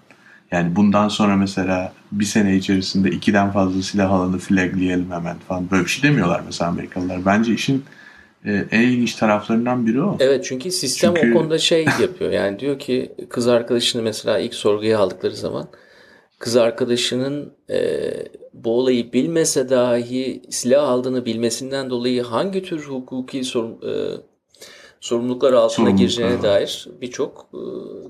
[0.53, 5.70] Yani bundan sonra mesela bir sene içerisinde ikiden fazla silah alanı flagleyelim hemen falan.
[5.70, 7.27] Böyle bir şey demiyorlar mesela Amerikalılar.
[7.27, 7.85] Bence işin
[8.44, 10.16] e, en ilginç taraflarından biri o.
[10.20, 11.31] Evet çünkü sistem çünkü...
[11.31, 12.31] o konuda şey yapıyor.
[12.31, 15.68] Yani diyor ki kız arkadaşını mesela ilk sorguya aldıkları zaman
[16.44, 18.11] kız arkadaşının e,
[18.52, 23.92] bu olayı bilmese dahi silah aldığını bilmesinden dolayı hangi tür hukuki sorun, e,
[25.00, 27.59] sorumluluklar altına gireceğine dair birçok e,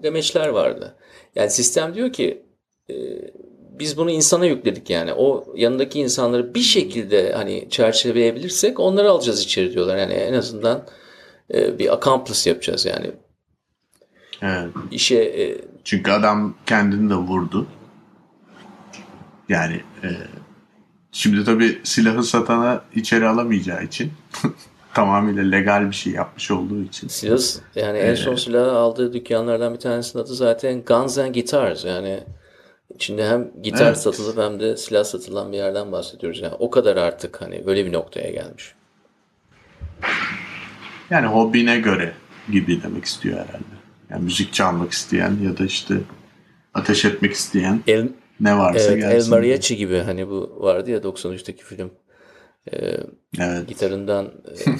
[0.02, 0.94] demeçler vardı.
[1.34, 2.42] Yani sistem diyor ki
[2.90, 2.94] e,
[3.78, 5.12] biz bunu insana yükledik yani.
[5.14, 9.96] O yanındaki insanları bir şekilde hani çerçeveleyebilirsek onları alacağız içeri diyorlar.
[9.96, 10.86] Yani en azından
[11.54, 13.10] e, bir accomplice yapacağız yani.
[14.42, 14.70] Evet.
[14.90, 17.66] İşe e, çünkü adam kendini de vurdu.
[19.48, 20.08] Yani e,
[21.12, 24.12] şimdi tabii silahı satana içeri alamayacağı için
[24.94, 27.08] tamamıyla legal bir şey yapmış olduğu için.
[27.08, 27.38] Silah
[27.74, 32.20] yani en son silahı aldığı dükkanlardan bir tanesinin adı zaten Guns and Guitars yani
[32.94, 33.98] içinde hem gitar evet.
[33.98, 36.40] satılıp hem de silah satılan bir yerden bahsediyoruz.
[36.40, 38.74] Yani o kadar artık hani böyle bir noktaya gelmiş.
[41.10, 42.12] Yani hobine göre
[42.52, 43.74] gibi demek istiyor herhalde.
[44.10, 45.94] Yani müzik çalmak isteyen ya da işte
[46.74, 47.80] ateş etmek isteyen.
[47.86, 48.08] El,
[48.40, 49.32] ne varsa evet, gelsin.
[49.32, 51.90] El Mariachi gibi hani bu vardı ya 93'teki film.
[52.72, 52.96] Ee,
[53.38, 53.68] evet.
[53.68, 54.30] Gitarından e,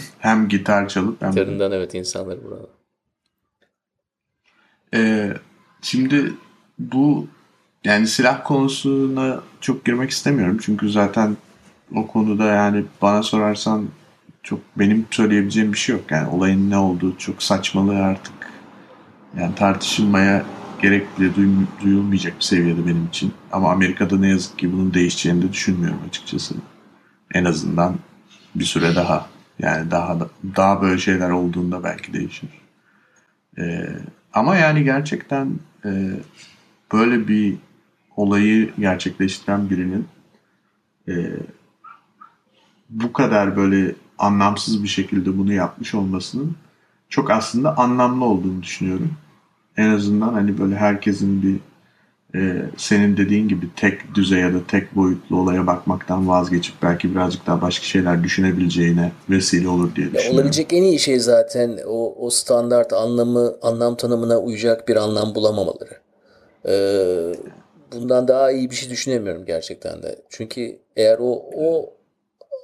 [0.19, 2.67] hem gitar çalıp hem gitarından evet insanları burada.
[4.95, 5.35] Ee,
[5.83, 6.33] şimdi
[6.79, 7.27] bu
[7.85, 11.37] yani silah konusuna çok girmek istemiyorum çünkü zaten
[11.95, 13.88] o konuda yani bana sorarsan
[14.43, 16.11] çok benim söyleyebileceğim bir şey yok.
[16.11, 18.35] Yani olayın ne olduğu çok saçmalığı artık
[19.38, 20.45] yani tartışılmaya
[20.83, 21.31] gerek bile
[21.83, 23.33] duyulmayacak bir seviyede benim için.
[23.53, 26.55] Ama Amerika'da ne yazık ki bunun değişeceğini de düşünmüyorum açıkçası.
[27.35, 27.97] En azından
[28.55, 29.29] bir süre daha.
[29.59, 30.19] Yani daha
[30.57, 32.49] daha böyle şeyler olduğunda belki değişir.
[33.59, 33.89] Ee,
[34.33, 36.11] ama yani gerçekten e,
[36.93, 37.57] böyle bir
[38.17, 40.07] olayı gerçekleştiren birinin
[41.09, 41.13] e,
[42.91, 46.57] bu kadar böyle anlamsız bir şekilde bunu yapmış olmasının
[47.09, 49.17] çok aslında anlamlı olduğunu düşünüyorum
[49.77, 51.61] en azından hani böyle herkesin bir
[52.35, 57.47] e, senin dediğin gibi tek düzey ya da tek boyutlu olaya bakmaktan vazgeçip belki birazcık
[57.47, 60.31] daha başka şeyler düşünebileceğine vesile olur diye düşünüyorum.
[60.31, 65.35] Ya olabilecek en iyi şey zaten o, o standart anlamı, anlam tanımına uyacak bir anlam
[65.35, 65.95] bulamamaları.
[66.69, 67.35] Ee,
[67.93, 70.17] bundan daha iyi bir şey düşünemiyorum gerçekten de.
[70.29, 71.95] Çünkü eğer o, o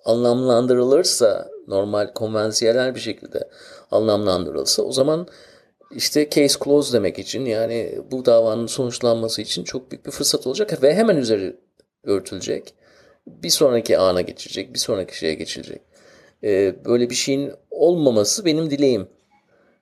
[0.05, 3.49] anlamlandırılırsa normal konvansiyonel bir şekilde
[3.90, 5.27] anlamlandırılsa o zaman
[5.90, 10.83] işte case close demek için yani bu davanın sonuçlanması için çok büyük bir fırsat olacak
[10.83, 11.57] ve hemen üzeri
[12.05, 12.74] örtülecek.
[13.26, 15.81] Bir sonraki ana geçecek, bir sonraki şeye geçilecek.
[16.44, 19.09] Ee, böyle bir şeyin olmaması benim dileğim.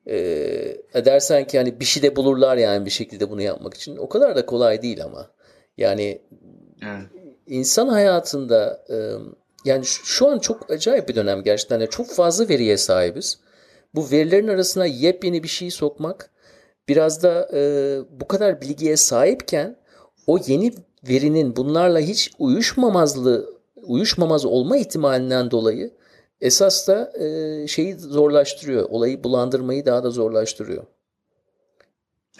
[0.06, 3.96] Ee, dersen ki hani bir şey de bulurlar yani bir şekilde bunu yapmak için.
[3.96, 5.30] O kadar da kolay değil ama.
[5.76, 6.22] Yani
[6.82, 7.02] evet.
[7.46, 8.96] insan hayatında e,
[9.64, 11.80] yani şu an çok acayip bir dönem gerçekten.
[11.80, 13.38] Yani çok fazla veriye sahibiz
[13.94, 16.30] bu verilerin arasına yepyeni bir şey sokmak
[16.88, 17.60] biraz da e,
[18.20, 19.76] bu kadar bilgiye sahipken
[20.26, 20.72] o yeni
[21.08, 25.90] verinin bunlarla hiç uyuşmamazlığı uyuşmamaz olma ihtimalinden dolayı
[26.40, 28.86] esas da e, şeyi zorlaştırıyor.
[28.90, 30.84] Olayı bulandırmayı daha da zorlaştırıyor.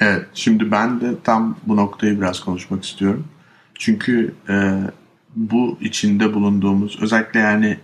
[0.00, 3.26] Evet, şimdi ben de tam bu noktayı biraz konuşmak istiyorum.
[3.74, 4.54] Çünkü e,
[5.37, 7.78] bu içinde bulunduğumuz özellikle yani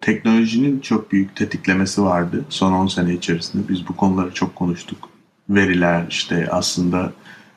[0.00, 3.68] teknolojinin çok büyük tetiklemesi vardı son 10 sene içerisinde.
[3.68, 5.08] Biz bu konuları çok konuştuk.
[5.48, 7.12] Veriler işte aslında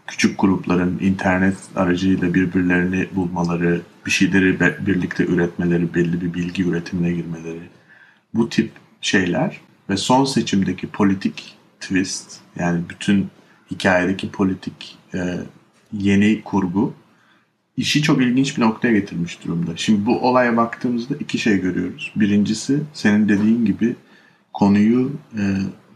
[0.07, 7.61] küçük grupların internet aracıyla birbirlerini bulmaları, bir şeyleri birlikte üretmeleri, belli bir bilgi üretimine girmeleri.
[8.33, 13.27] Bu tip şeyler ve son seçimdeki politik twist yani bütün
[13.71, 15.37] hikayedeki politik e,
[15.93, 16.93] yeni kurgu
[17.77, 19.71] işi çok ilginç bir noktaya getirmiş durumda.
[19.75, 22.13] Şimdi bu olaya baktığımızda iki şey görüyoruz.
[22.15, 23.95] Birincisi senin dediğin gibi
[24.53, 25.41] konuyu e,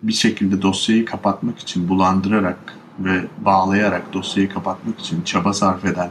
[0.03, 2.57] bir şekilde dosyayı kapatmak için bulandırarak
[2.99, 6.09] ve bağlayarak dosyayı kapatmak için çaba sarf eden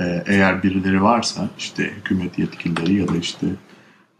[0.00, 3.46] e, eğer birileri varsa işte hükümet yetkilileri ya da işte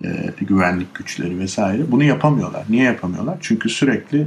[0.04, 2.64] e, güvenlik güçleri vesaire bunu yapamıyorlar.
[2.68, 3.38] Niye yapamıyorlar?
[3.40, 4.26] Çünkü sürekli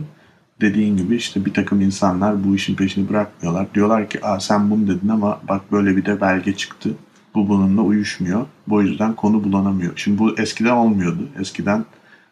[0.62, 3.74] dediğin gibi işte bir takım insanlar bu işin peşini bırakmıyorlar.
[3.74, 6.90] Diyorlar ki Aa, sen bunu dedin ama bak böyle bir de belge çıktı.
[7.36, 8.46] Bu bununla uyuşmuyor.
[8.68, 9.94] Bu yüzden konu bulanamıyor.
[9.96, 11.30] Şimdi bu eskiden olmuyordu.
[11.40, 11.86] Eskiden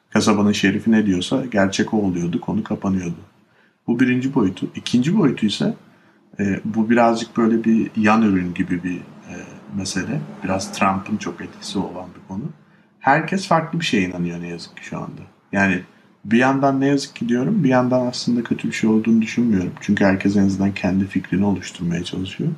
[0.10, 2.42] kasabanın şerifi ne diyorsa gerçek o oluyordu.
[2.42, 3.18] Konu kapanıyordu.
[3.88, 4.68] Bu birinci boyutu.
[4.76, 5.74] İkinci boyutu ise
[6.40, 9.34] e, bu birazcık böyle bir yan ürün gibi bir e,
[9.78, 10.22] mesele.
[10.44, 12.44] Biraz Trump'ın çok etkisi olan bir konu.
[13.00, 15.22] Herkes farklı bir şeye inanıyor ne yazık ki şu anda.
[15.52, 15.82] Yani
[16.26, 19.72] bir yandan ne yazık ki diyorum bir yandan aslında kötü bir şey olduğunu düşünmüyorum.
[19.82, 22.50] Çünkü herkes en azından kendi fikrini oluşturmaya çalışıyor.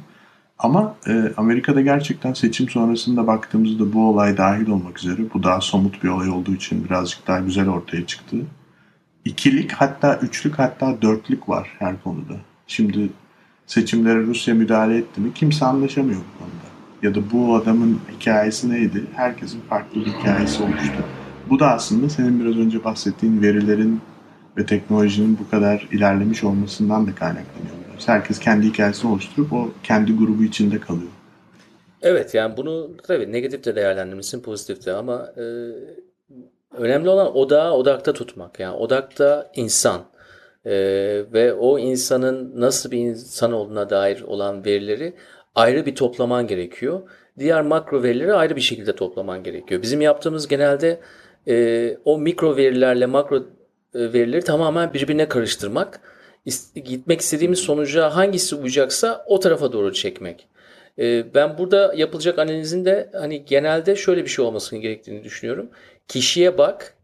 [0.60, 6.04] Ama e, Amerika'da gerçekten seçim sonrasında baktığımızda bu olay dahil olmak üzere bu daha somut
[6.04, 8.38] bir olay olduğu için birazcık daha güzel ortaya çıktı.
[9.26, 12.34] İkilik hatta üçlük hatta dörtlük var her konuda.
[12.68, 13.10] Şimdi
[13.68, 16.66] seçimlere Rusya müdahale etti mi kimse anlaşamıyor bu konuda.
[17.02, 19.04] Ya da bu adamın hikayesi neydi?
[19.16, 21.04] Herkesin farklı bir hikayesi oluştu.
[21.50, 24.02] Bu da aslında senin biraz önce bahsettiğin verilerin
[24.58, 27.76] ve teknolojinin bu kadar ilerlemiş olmasından da kaynaklanıyor.
[28.06, 31.12] Herkes kendi hikayesini oluşturup o kendi grubu içinde kalıyor.
[32.02, 35.44] Evet yani bunu tabii negatif de değerlendirmişsin pozitif de ama e,
[36.78, 38.60] önemli olan odağı odakta tutmak.
[38.60, 40.02] Yani odakta insan
[40.66, 40.74] e,
[41.34, 45.14] ve o insanın nasıl bir insan olduğuna dair olan verileri
[45.56, 47.02] ayrı bir toplaman gerekiyor.
[47.40, 49.82] Diğer makro verileri ayrı bir şekilde toplaman gerekiyor.
[49.82, 51.00] Bizim yaptığımız genelde
[51.48, 53.44] e, o mikro verilerle makro e,
[53.94, 56.02] verileri tamamen birbirine karıştırmak.
[56.76, 60.48] Gitmek istediğimiz sonuca hangisi uyacaksa o tarafa doğru çekmek.
[61.00, 65.70] E, ben burada yapılacak analizin de hani genelde şöyle bir şey olmasını gerektiğini düşünüyorum.
[66.08, 66.98] Kişiye bak,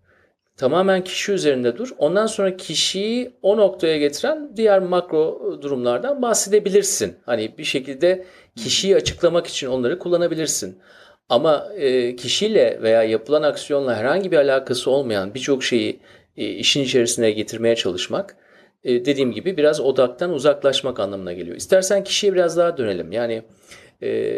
[0.57, 1.89] tamamen kişi üzerinde dur.
[1.97, 7.15] Ondan sonra kişiyi o noktaya getiren diğer makro durumlardan bahsedebilirsin.
[7.25, 8.25] Hani bir şekilde
[8.55, 10.79] kişiyi açıklamak için onları kullanabilirsin.
[11.31, 15.99] Ama e, kişiyle veya yapılan aksiyonla herhangi bir alakası olmayan birçok şeyi
[16.37, 18.37] e, işin içerisine getirmeye çalışmak
[18.83, 21.57] e, dediğim gibi biraz odaktan uzaklaşmak anlamına geliyor.
[21.57, 23.11] İstersen kişiye biraz daha dönelim.
[23.11, 23.43] Yani
[24.03, 24.31] e,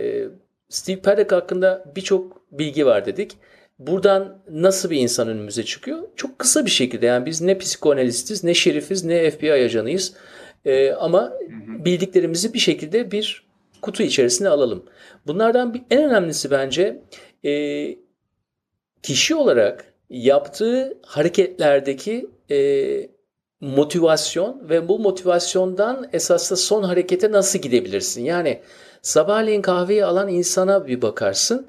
[0.70, 3.32] Steve Paddock hakkında birçok bilgi var dedik.
[3.80, 6.04] Buradan nasıl bir insan önümüze çıkıyor?
[6.16, 10.14] Çok kısa bir şekilde yani biz ne psikoanalistiz, ne şerifiz, ne FBI ajanıyız.
[10.66, 11.34] E, ama
[11.68, 13.53] bildiklerimizi bir şekilde bir
[13.84, 14.84] kutu içerisine alalım.
[15.28, 17.04] Bunlardan bir, en önemlisi bence
[17.46, 17.52] e,
[19.04, 23.10] kişi olarak yaptığı hareketlerdeki e,
[23.62, 28.24] motivasyon ve bu motivasyondan esasında son harekete nasıl gidebilirsin?
[28.24, 28.62] Yani
[29.02, 31.68] sabahleyin kahveyi alan insana bir bakarsın.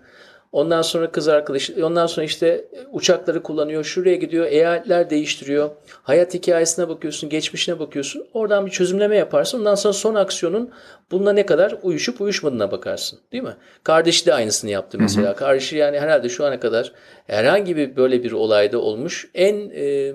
[0.54, 5.70] Ondan sonra kız arkadaş, ondan sonra işte uçakları kullanıyor, şuraya gidiyor, eyaletler değiştiriyor.
[6.02, 8.26] Hayat hikayesine bakıyorsun, geçmişine bakıyorsun.
[8.32, 9.60] Oradan bir çözümleme yaparsın.
[9.60, 10.70] Ondan sonra son aksiyonun
[11.10, 13.18] bununla ne kadar uyuşup uyuşmadığına bakarsın.
[13.32, 13.56] Değil mi?
[13.82, 15.28] Kardeşi de aynısını yaptı mesela.
[15.28, 15.36] Hı hı.
[15.36, 16.92] Kardeşi yani herhalde şu ana kadar
[17.26, 20.12] herhangi bir böyle bir olayda olmuş en e,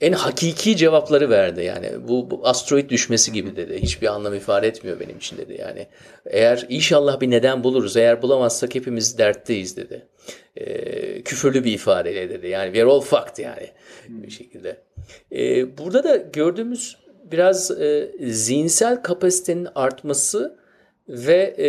[0.00, 1.64] en hakiki cevapları verdi.
[1.64, 3.82] Yani bu, bu asteroid düşmesi gibi dedi.
[3.82, 5.56] Hiçbir anlam ifade etmiyor benim için dedi.
[5.60, 5.86] Yani
[6.26, 10.06] eğer inşallah bir neden buluruz eğer bulamazsak hepimiz dertteyiz dedi.
[10.56, 12.48] Ee, küfürlü bir ifadeyle dedi.
[12.48, 13.70] Yani we're all fucked yani
[14.08, 14.76] bir şekilde.
[15.32, 20.56] Ee, burada da gördüğümüz biraz e, zihinsel kapasitenin artması
[21.08, 21.68] ve e,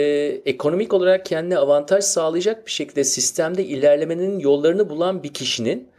[0.49, 5.89] ekonomik olarak kendine avantaj sağlayacak bir şekilde sistemde ilerlemenin yollarını bulan bir kişinin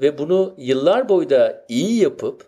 [0.00, 2.44] ve bunu yıllar boyu da iyi yapıp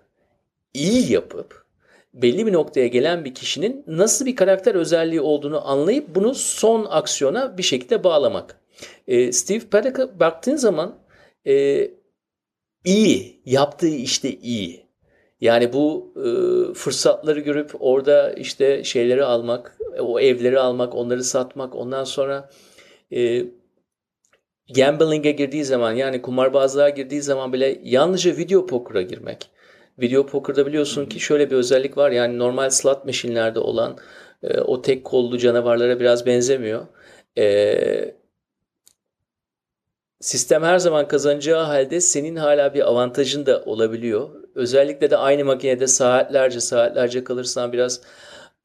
[0.75, 1.69] iyi yapıp
[2.15, 7.59] belli bir noktaya gelen bir kişinin nasıl bir karakter özelliği olduğunu anlayıp bunu son aksiyona
[7.59, 8.61] bir şekilde bağlamak.
[9.09, 10.99] E, Steve Paddock'a baktığın zaman
[11.47, 11.91] e,
[12.85, 14.89] iyi, yaptığı işte iyi.
[15.41, 22.05] Yani bu e, fırsatları görüp orada işte şeyleri almak, o evleri almak, onları satmak, ondan
[22.05, 22.51] sonra
[23.13, 23.45] e,
[24.75, 29.51] gambling'e girdiği zaman yani kumarbazlığa girdiği zaman bile yalnızca video poker'a girmek.
[29.99, 33.99] Video poker'da biliyorsun ki şöyle bir özellik var yani normal slot machine'lerde olan
[34.43, 36.87] e, o tek kollu canavarlara biraz benzemiyor.
[37.39, 38.15] E,
[40.21, 44.31] sistem her zaman kazanacağı halde senin hala bir avantajın da olabiliyor.
[44.55, 48.01] Özellikle de aynı makinede saatlerce saatlerce kalırsan biraz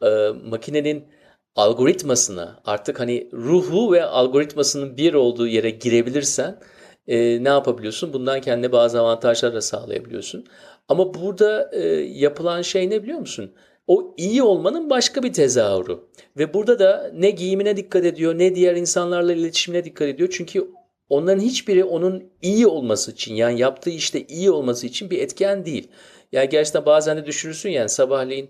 [0.04, 0.08] e,
[0.46, 1.08] makinenin
[1.56, 6.60] algoritmasına artık hani ruhu ve algoritmasının bir olduğu yere girebilirsen
[7.08, 8.14] e, ne yapabiliyorsun?
[8.14, 10.46] Bundan kendine bazı avantajlar da sağlayabiliyorsun.
[10.88, 13.54] Ama burada e, yapılan şey ne biliyor musun?
[13.88, 16.00] O iyi olmanın başka bir tezahürü.
[16.38, 20.30] Ve burada da ne giyimine dikkat ediyor, ne diğer insanlarla iletişimine dikkat ediyor.
[20.32, 20.68] Çünkü
[21.10, 25.88] onların hiçbiri onun iyi olması için, yani yaptığı işte iyi olması için bir etken değil.
[26.32, 28.50] Yani gerçekten bazen de düşürürsün yani sabahleyin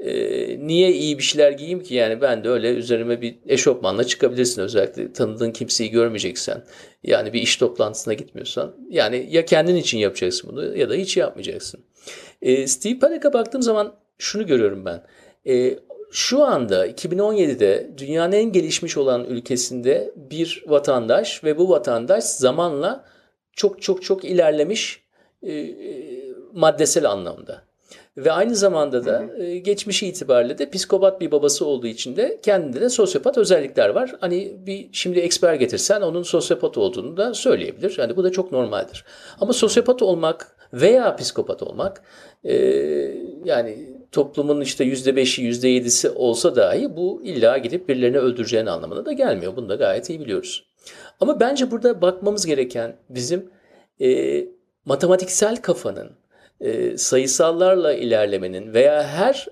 [0.00, 0.12] e,
[0.66, 5.12] niye iyi bir şeyler giyeyim ki yani ben de öyle üzerime bir eşofmanla çıkabilirsin özellikle
[5.12, 6.64] tanıdığın kimseyi görmeyeceksen
[7.02, 11.80] yani bir iş toplantısına gitmiyorsan yani ya kendin için yapacaksın bunu ya da hiç yapmayacaksın.
[12.42, 15.02] E, Steve Paddock'a baktığım zaman şunu görüyorum ben.
[15.46, 15.78] E,
[16.12, 23.04] şu anda 2017'de dünyanın en gelişmiş olan ülkesinde bir vatandaş ve bu vatandaş zamanla
[23.52, 25.02] çok çok çok ilerlemiş
[25.42, 25.72] e, e
[26.52, 27.71] maddesel anlamda.
[28.16, 32.80] Ve aynı zamanda da e, geçmişi itibariyle de psikopat bir babası olduğu için de kendinde
[32.80, 34.14] de sosyopat özellikler var.
[34.20, 37.94] Hani bir şimdi eksper getirsen onun sosyopat olduğunu da söyleyebilir.
[37.98, 39.04] Yani bu da çok normaldir.
[39.40, 42.02] Ama sosyopat olmak veya psikopat olmak
[42.44, 42.54] e,
[43.44, 43.78] yani
[44.12, 49.12] toplumun işte yüzde beşi yüzde yedisi olsa dahi bu illa gidip birilerini öldüreceğin anlamına da
[49.12, 49.56] gelmiyor.
[49.56, 50.66] Bunu da gayet iyi biliyoruz.
[51.20, 53.50] Ama bence burada bakmamız gereken bizim
[54.00, 54.44] e,
[54.84, 56.21] matematiksel kafanın
[56.62, 59.46] e, sayısallarla ilerlemenin veya her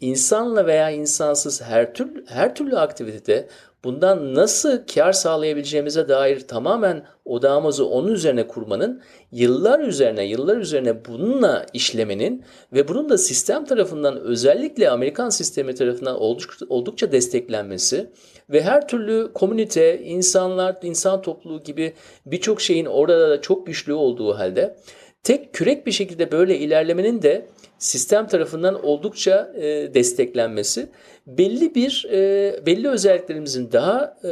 [0.00, 3.48] insanla veya insansız her türlü her türlü aktivitede
[3.84, 11.66] bundan nasıl kar sağlayabileceğimize dair tamamen odağımızı onun üzerine kurmanın, yıllar üzerine, yıllar üzerine bununla
[11.72, 16.20] işlemenin ve bunun da sistem tarafından özellikle Amerikan sistemi tarafından
[16.68, 18.10] oldukça, desteklenmesi
[18.50, 21.92] ve her türlü komünite, insanlar, insan topluluğu gibi
[22.26, 24.76] birçok şeyin orada da çok güçlü olduğu halde
[25.22, 27.46] tek kürek bir şekilde böyle ilerlemenin de
[27.78, 30.88] sistem tarafından oldukça e, desteklenmesi
[31.26, 34.30] belli bir e, belli özelliklerimizin daha e,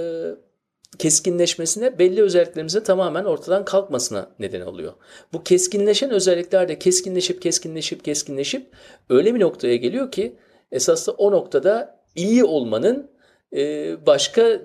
[0.99, 4.92] keskinleşmesine, belli özelliklerimizin tamamen ortadan kalkmasına neden oluyor.
[5.33, 8.66] Bu keskinleşen özellikler de keskinleşip keskinleşip keskinleşip
[9.11, 10.37] öyle bir noktaya geliyor ki
[10.72, 13.11] esasında o noktada iyi olmanın
[13.57, 14.61] e, başka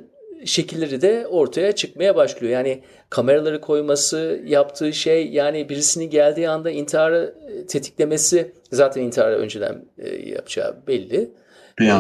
[0.46, 2.54] şekilleri de ortaya çıkmaya başlıyor.
[2.54, 9.86] Yani kameraları koyması, yaptığı şey yani birisini geldiği anda intiharı e, tetiklemesi zaten intiharı önceden
[9.98, 11.32] e, yapacağı belli.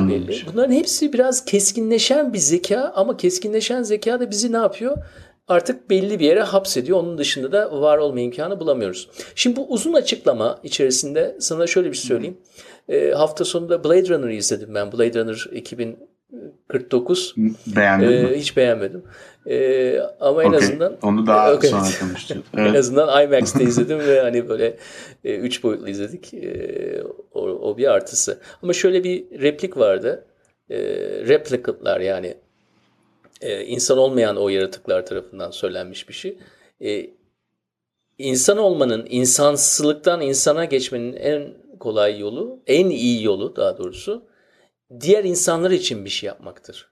[0.10, 0.42] belli.
[0.54, 4.98] Bunların hepsi biraz keskinleşen bir zeka ama keskinleşen zeka da bizi ne yapıyor?
[5.48, 7.00] Artık belli bir yere hapsediyor.
[7.00, 9.10] Onun dışında da var olma imkanı bulamıyoruz.
[9.36, 12.38] Şimdi bu uzun açıklama içerisinde sana şöyle bir şey söyleyeyim.
[12.90, 14.92] E, hafta sonunda Blade Runner'ı izledim ben.
[14.92, 15.98] Blade Runner 2000
[16.68, 17.36] 49.
[17.76, 18.38] Beğendin ee, mi?
[18.38, 19.04] Hiç beğenmedim.
[19.48, 20.60] Ee, ama en okay.
[20.60, 21.70] azından onu daha okay.
[21.70, 22.44] sonra konuşacağız.
[22.58, 22.70] Evet.
[22.70, 24.78] en azından IMAX'te izledim ve hani böyle
[25.24, 26.34] e, üç boyutlu izledik.
[26.34, 28.40] E, o, o bir artısı.
[28.62, 30.26] Ama şöyle bir replik vardı.
[30.70, 30.78] E,
[31.28, 32.36] replicantlar yani
[33.42, 36.38] e, insan olmayan o yaratıklar tarafından söylenmiş bir şey.
[36.82, 37.10] E,
[38.18, 44.31] insan olmanın, insansılıktan insana geçmenin en kolay yolu, en iyi yolu daha doğrusu
[45.00, 46.92] diğer insanlar için bir şey yapmaktır.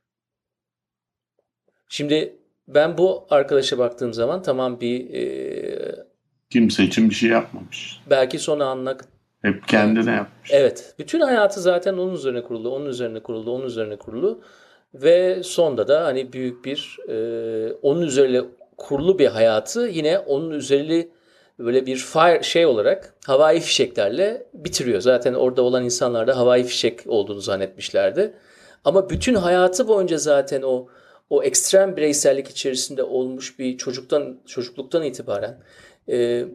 [1.89, 6.05] Şimdi ben bu arkadaşa baktığım zaman tamam bir e,
[6.49, 8.01] kimse için bir şey yapmamış.
[8.09, 8.97] Belki son anla
[9.41, 10.51] hep kendine yapmış.
[10.53, 10.95] Evet.
[10.99, 14.41] Bütün hayatı zaten onun üzerine kurulu, onun üzerine kurulu, onun üzerine kurulu
[14.93, 18.41] ve sonda da hani büyük bir e, onun üzerine
[18.77, 21.07] kurulu bir hayatı yine onun üzerine
[21.59, 25.01] böyle bir fire şey olarak havai fişeklerle bitiriyor.
[25.01, 28.33] Zaten orada olan insanlar da havai fişek olduğunu zannetmişlerdi.
[28.85, 30.87] Ama bütün hayatı boyunca zaten o
[31.29, 35.63] o ekstrem bireysellik içerisinde olmuş bir çocuktan çocukluktan itibaren
[36.09, 36.45] e,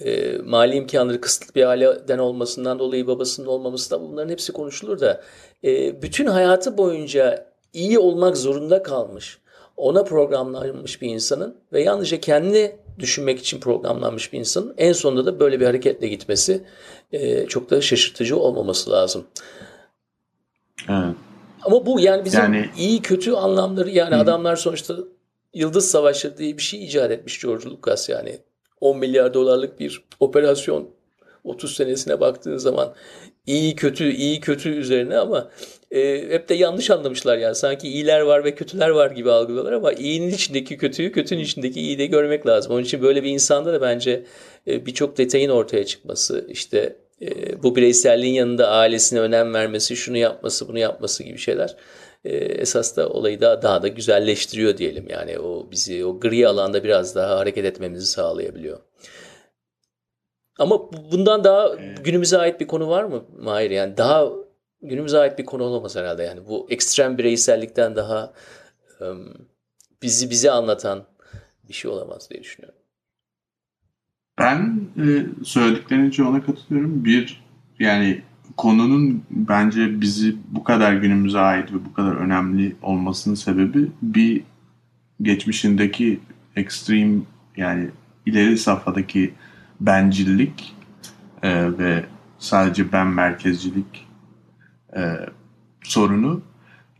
[0.00, 5.22] e, mali imkanları kısıtlı bir aileden olmasından dolayı babasının olmaması da bunların hepsi konuşulur da
[5.64, 9.38] e, bütün hayatı boyunca iyi olmak zorunda kalmış
[9.76, 15.40] ona programlanmış bir insanın ve yalnızca kendi düşünmek için programlanmış bir insanın en sonunda da
[15.40, 16.64] böyle bir hareketle gitmesi
[17.12, 19.24] e, çok da şaşırtıcı olmaması lazım.
[20.88, 21.14] Evet.
[21.62, 24.20] Ama bu yani bizim yani, iyi kötü anlamları yani hı.
[24.20, 24.96] adamlar sonuçta
[25.54, 28.38] Yıldız Savaşları diye bir şey icat etmiş George Lucas yani
[28.80, 30.88] 10 milyar dolarlık bir operasyon
[31.44, 32.94] 30 senesine baktığın zaman
[33.46, 35.50] iyi kötü iyi kötü üzerine ama
[35.96, 37.54] e, hep de yanlış anlamışlar yani.
[37.54, 41.98] Sanki iyiler var ve kötüler var gibi algılıyorlar ama iyinin içindeki kötüyü, kötünün içindeki iyiyi
[41.98, 42.72] de görmek lazım.
[42.72, 44.24] Onun için böyle bir insanda da bence
[44.66, 50.68] e, birçok detayın ortaya çıkması, işte e, bu bireyselliğin yanında ailesine önem vermesi, şunu yapması,
[50.68, 51.76] bunu yapması gibi şeyler
[52.24, 55.06] e, esas da olayı da daha da güzelleştiriyor diyelim.
[55.08, 58.78] Yani o bizi o gri alanda biraz daha hareket etmemizi sağlayabiliyor.
[60.58, 61.74] Ama bundan daha
[62.04, 63.70] günümüze ait bir konu var mı Mahir?
[63.70, 64.45] Yani daha
[64.88, 66.22] günümüze ait bir konu olamaz herhalde.
[66.22, 68.32] Yani bu ekstrem bireysellikten daha
[70.02, 71.04] bizi bize anlatan
[71.68, 72.78] bir şey olamaz diye düşünüyorum.
[74.38, 77.04] Ben e, söylediklerinin çoğuna katılıyorum.
[77.04, 77.42] Bir
[77.78, 78.22] yani
[78.56, 84.42] konunun bence bizi bu kadar günümüze ait ve bu kadar önemli olmasının sebebi bir
[85.22, 86.20] geçmişindeki
[86.56, 87.22] ekstrem
[87.56, 87.90] yani
[88.26, 89.34] ileri safhadaki
[89.80, 90.74] bencillik
[91.42, 92.04] e, ve
[92.38, 94.06] sadece ben merkezcilik
[94.96, 95.02] e,
[95.82, 96.42] sorunu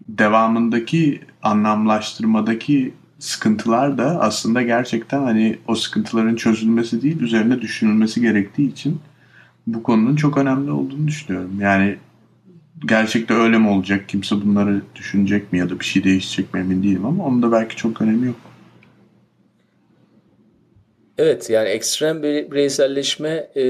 [0.08, 9.00] devamındaki anlamlaştırmadaki sıkıntılar da aslında gerçekten hani o sıkıntıların çözülmesi değil üzerine düşünülmesi gerektiği için
[9.66, 11.60] bu konunun çok önemli olduğunu düşünüyorum.
[11.60, 11.96] Yani
[12.86, 14.08] gerçekten öyle mi olacak?
[14.08, 17.52] Kimse bunları düşünecek mi ya da bir şey değişecek mi emin değilim ama onun da
[17.52, 18.36] belki çok önemi yok.
[21.18, 23.62] Evet yani ekstrem bireyselleşme e,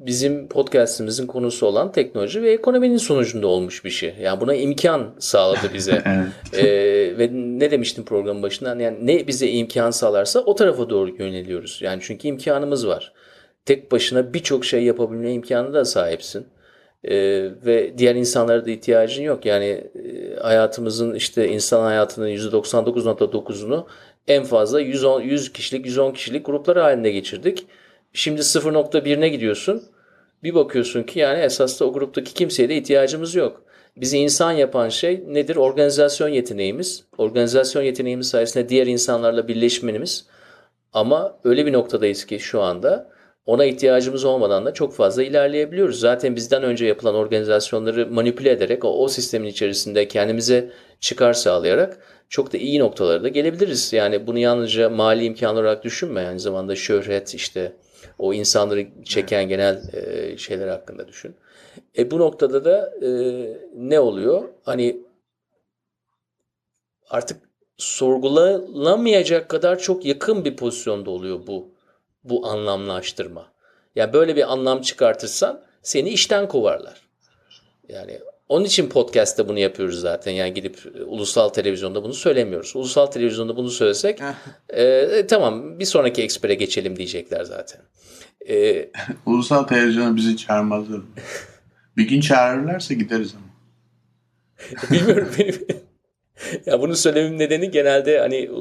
[0.00, 4.14] bizim podcastimizin konusu olan teknoloji ve ekonominin sonucunda olmuş bir şey.
[4.20, 6.02] Yani buna imkan sağladı bize.
[6.06, 6.64] evet.
[6.64, 11.78] ee, ve ne demiştim programın başından yani ne bize imkan sağlarsa o tarafa doğru yöneliyoruz.
[11.82, 13.12] Yani çünkü imkanımız var.
[13.64, 16.46] Tek başına birçok şey yapabilme imkanı da sahipsin.
[17.04, 19.46] Ee, ve diğer insanlara da ihtiyacın yok.
[19.46, 23.86] Yani e, hayatımızın işte insan hayatının %99.9'unu
[24.28, 27.66] en fazla 110, 100 kişilik 110 kişilik gruplar halinde geçirdik.
[28.12, 29.82] Şimdi 0.1'ine gidiyorsun.
[30.42, 33.62] Bir bakıyorsun ki yani esasında o gruptaki kimseye de ihtiyacımız yok.
[33.96, 35.56] Bizi insan yapan şey nedir?
[35.56, 37.04] Organizasyon yeteneğimiz.
[37.18, 40.26] Organizasyon yeteneğimiz sayesinde diğer insanlarla birleşmemiz.
[40.92, 43.10] Ama öyle bir noktadayız ki şu anda
[43.46, 46.00] ona ihtiyacımız olmadan da çok fazla ilerleyebiliyoruz.
[46.00, 51.98] Zaten bizden önce yapılan organizasyonları manipüle ederek o, o sistemin içerisinde kendimize çıkar sağlayarak
[52.28, 53.92] çok da iyi noktalara da gelebiliriz.
[53.92, 56.26] Yani bunu yalnızca mali imkan olarak düşünme.
[56.26, 57.72] Aynı zamanda şöhret işte
[58.18, 61.36] o insanları çeken genel e, şeyler hakkında düşün.
[61.98, 63.10] E bu noktada da e,
[63.76, 64.48] ne oluyor?
[64.62, 65.00] Hani
[67.10, 67.42] artık
[67.76, 71.68] sorgulanamayacak kadar çok yakın bir pozisyonda oluyor bu
[72.24, 73.52] bu anlamlaştırma.
[73.96, 77.08] Yani böyle bir anlam çıkartırsan seni işten kovarlar.
[77.88, 78.20] Yani
[78.50, 80.32] onun için podcast'te bunu yapıyoruz zaten.
[80.32, 82.76] Yani gidip e, ulusal televizyonda bunu söylemiyoruz.
[82.76, 84.20] Ulusal televizyonda bunu söylesek
[84.68, 87.80] e, e, tamam bir sonraki ekspere geçelim diyecekler zaten.
[88.48, 88.88] E,
[89.26, 91.00] ulusal televizyona bizi çağırmazlar.
[91.96, 93.50] bir gün çağırırlarsa gideriz ama.
[94.90, 95.66] Bilmiyorum benim.
[96.66, 98.60] ya bunu söylememin nedeni genelde hani e,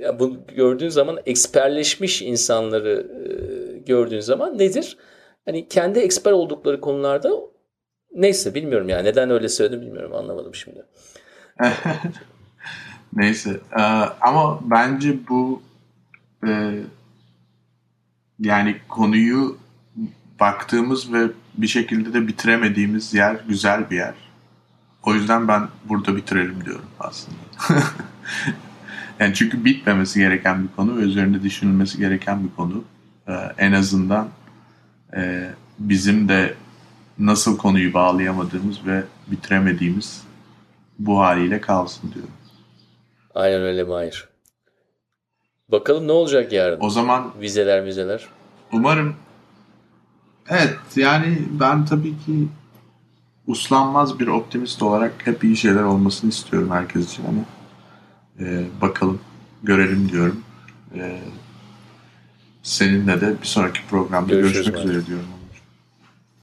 [0.00, 3.06] ya bunu gördüğün zaman eksperleşmiş insanları
[3.86, 4.96] gördüğün zaman nedir?
[5.44, 7.49] Hani kendi eksper oldukları konularda
[8.14, 9.04] Neyse bilmiyorum yani.
[9.04, 10.14] Neden öyle söyledim bilmiyorum.
[10.14, 10.82] Anlamadım şimdi.
[13.12, 13.60] Neyse.
[13.78, 13.82] Ee,
[14.20, 15.62] ama bence bu
[16.46, 16.80] e,
[18.40, 19.58] yani konuyu
[20.40, 24.14] baktığımız ve bir şekilde de bitiremediğimiz yer güzel bir yer.
[25.02, 27.36] O yüzden ben burada bitirelim diyorum aslında.
[29.20, 32.84] yani çünkü bitmemesi gereken bir konu ve üzerinde düşünülmesi gereken bir konu.
[33.28, 34.28] Ee, en azından
[35.16, 36.54] e, bizim de
[37.20, 40.22] nasıl konuyu bağlayamadığımız ve bitiremediğimiz
[40.98, 42.32] bu haliyle kalsın diyorum.
[43.34, 44.28] Aynen öyle Mahir.
[45.68, 46.80] Bakalım ne olacak yarın?
[46.80, 48.26] O zaman vizeler vizeler.
[48.72, 49.14] Umarım
[50.48, 52.48] evet yani ben tabii ki
[53.46, 57.40] uslanmaz bir optimist olarak hep iyi şeyler olmasını istiyorum herkes için ama
[58.40, 59.20] e, bakalım
[59.62, 60.42] görelim diyorum.
[60.94, 61.20] E,
[62.62, 65.39] seninle de bir sonraki programda Görüşürüz görüşmek üzere diyorum.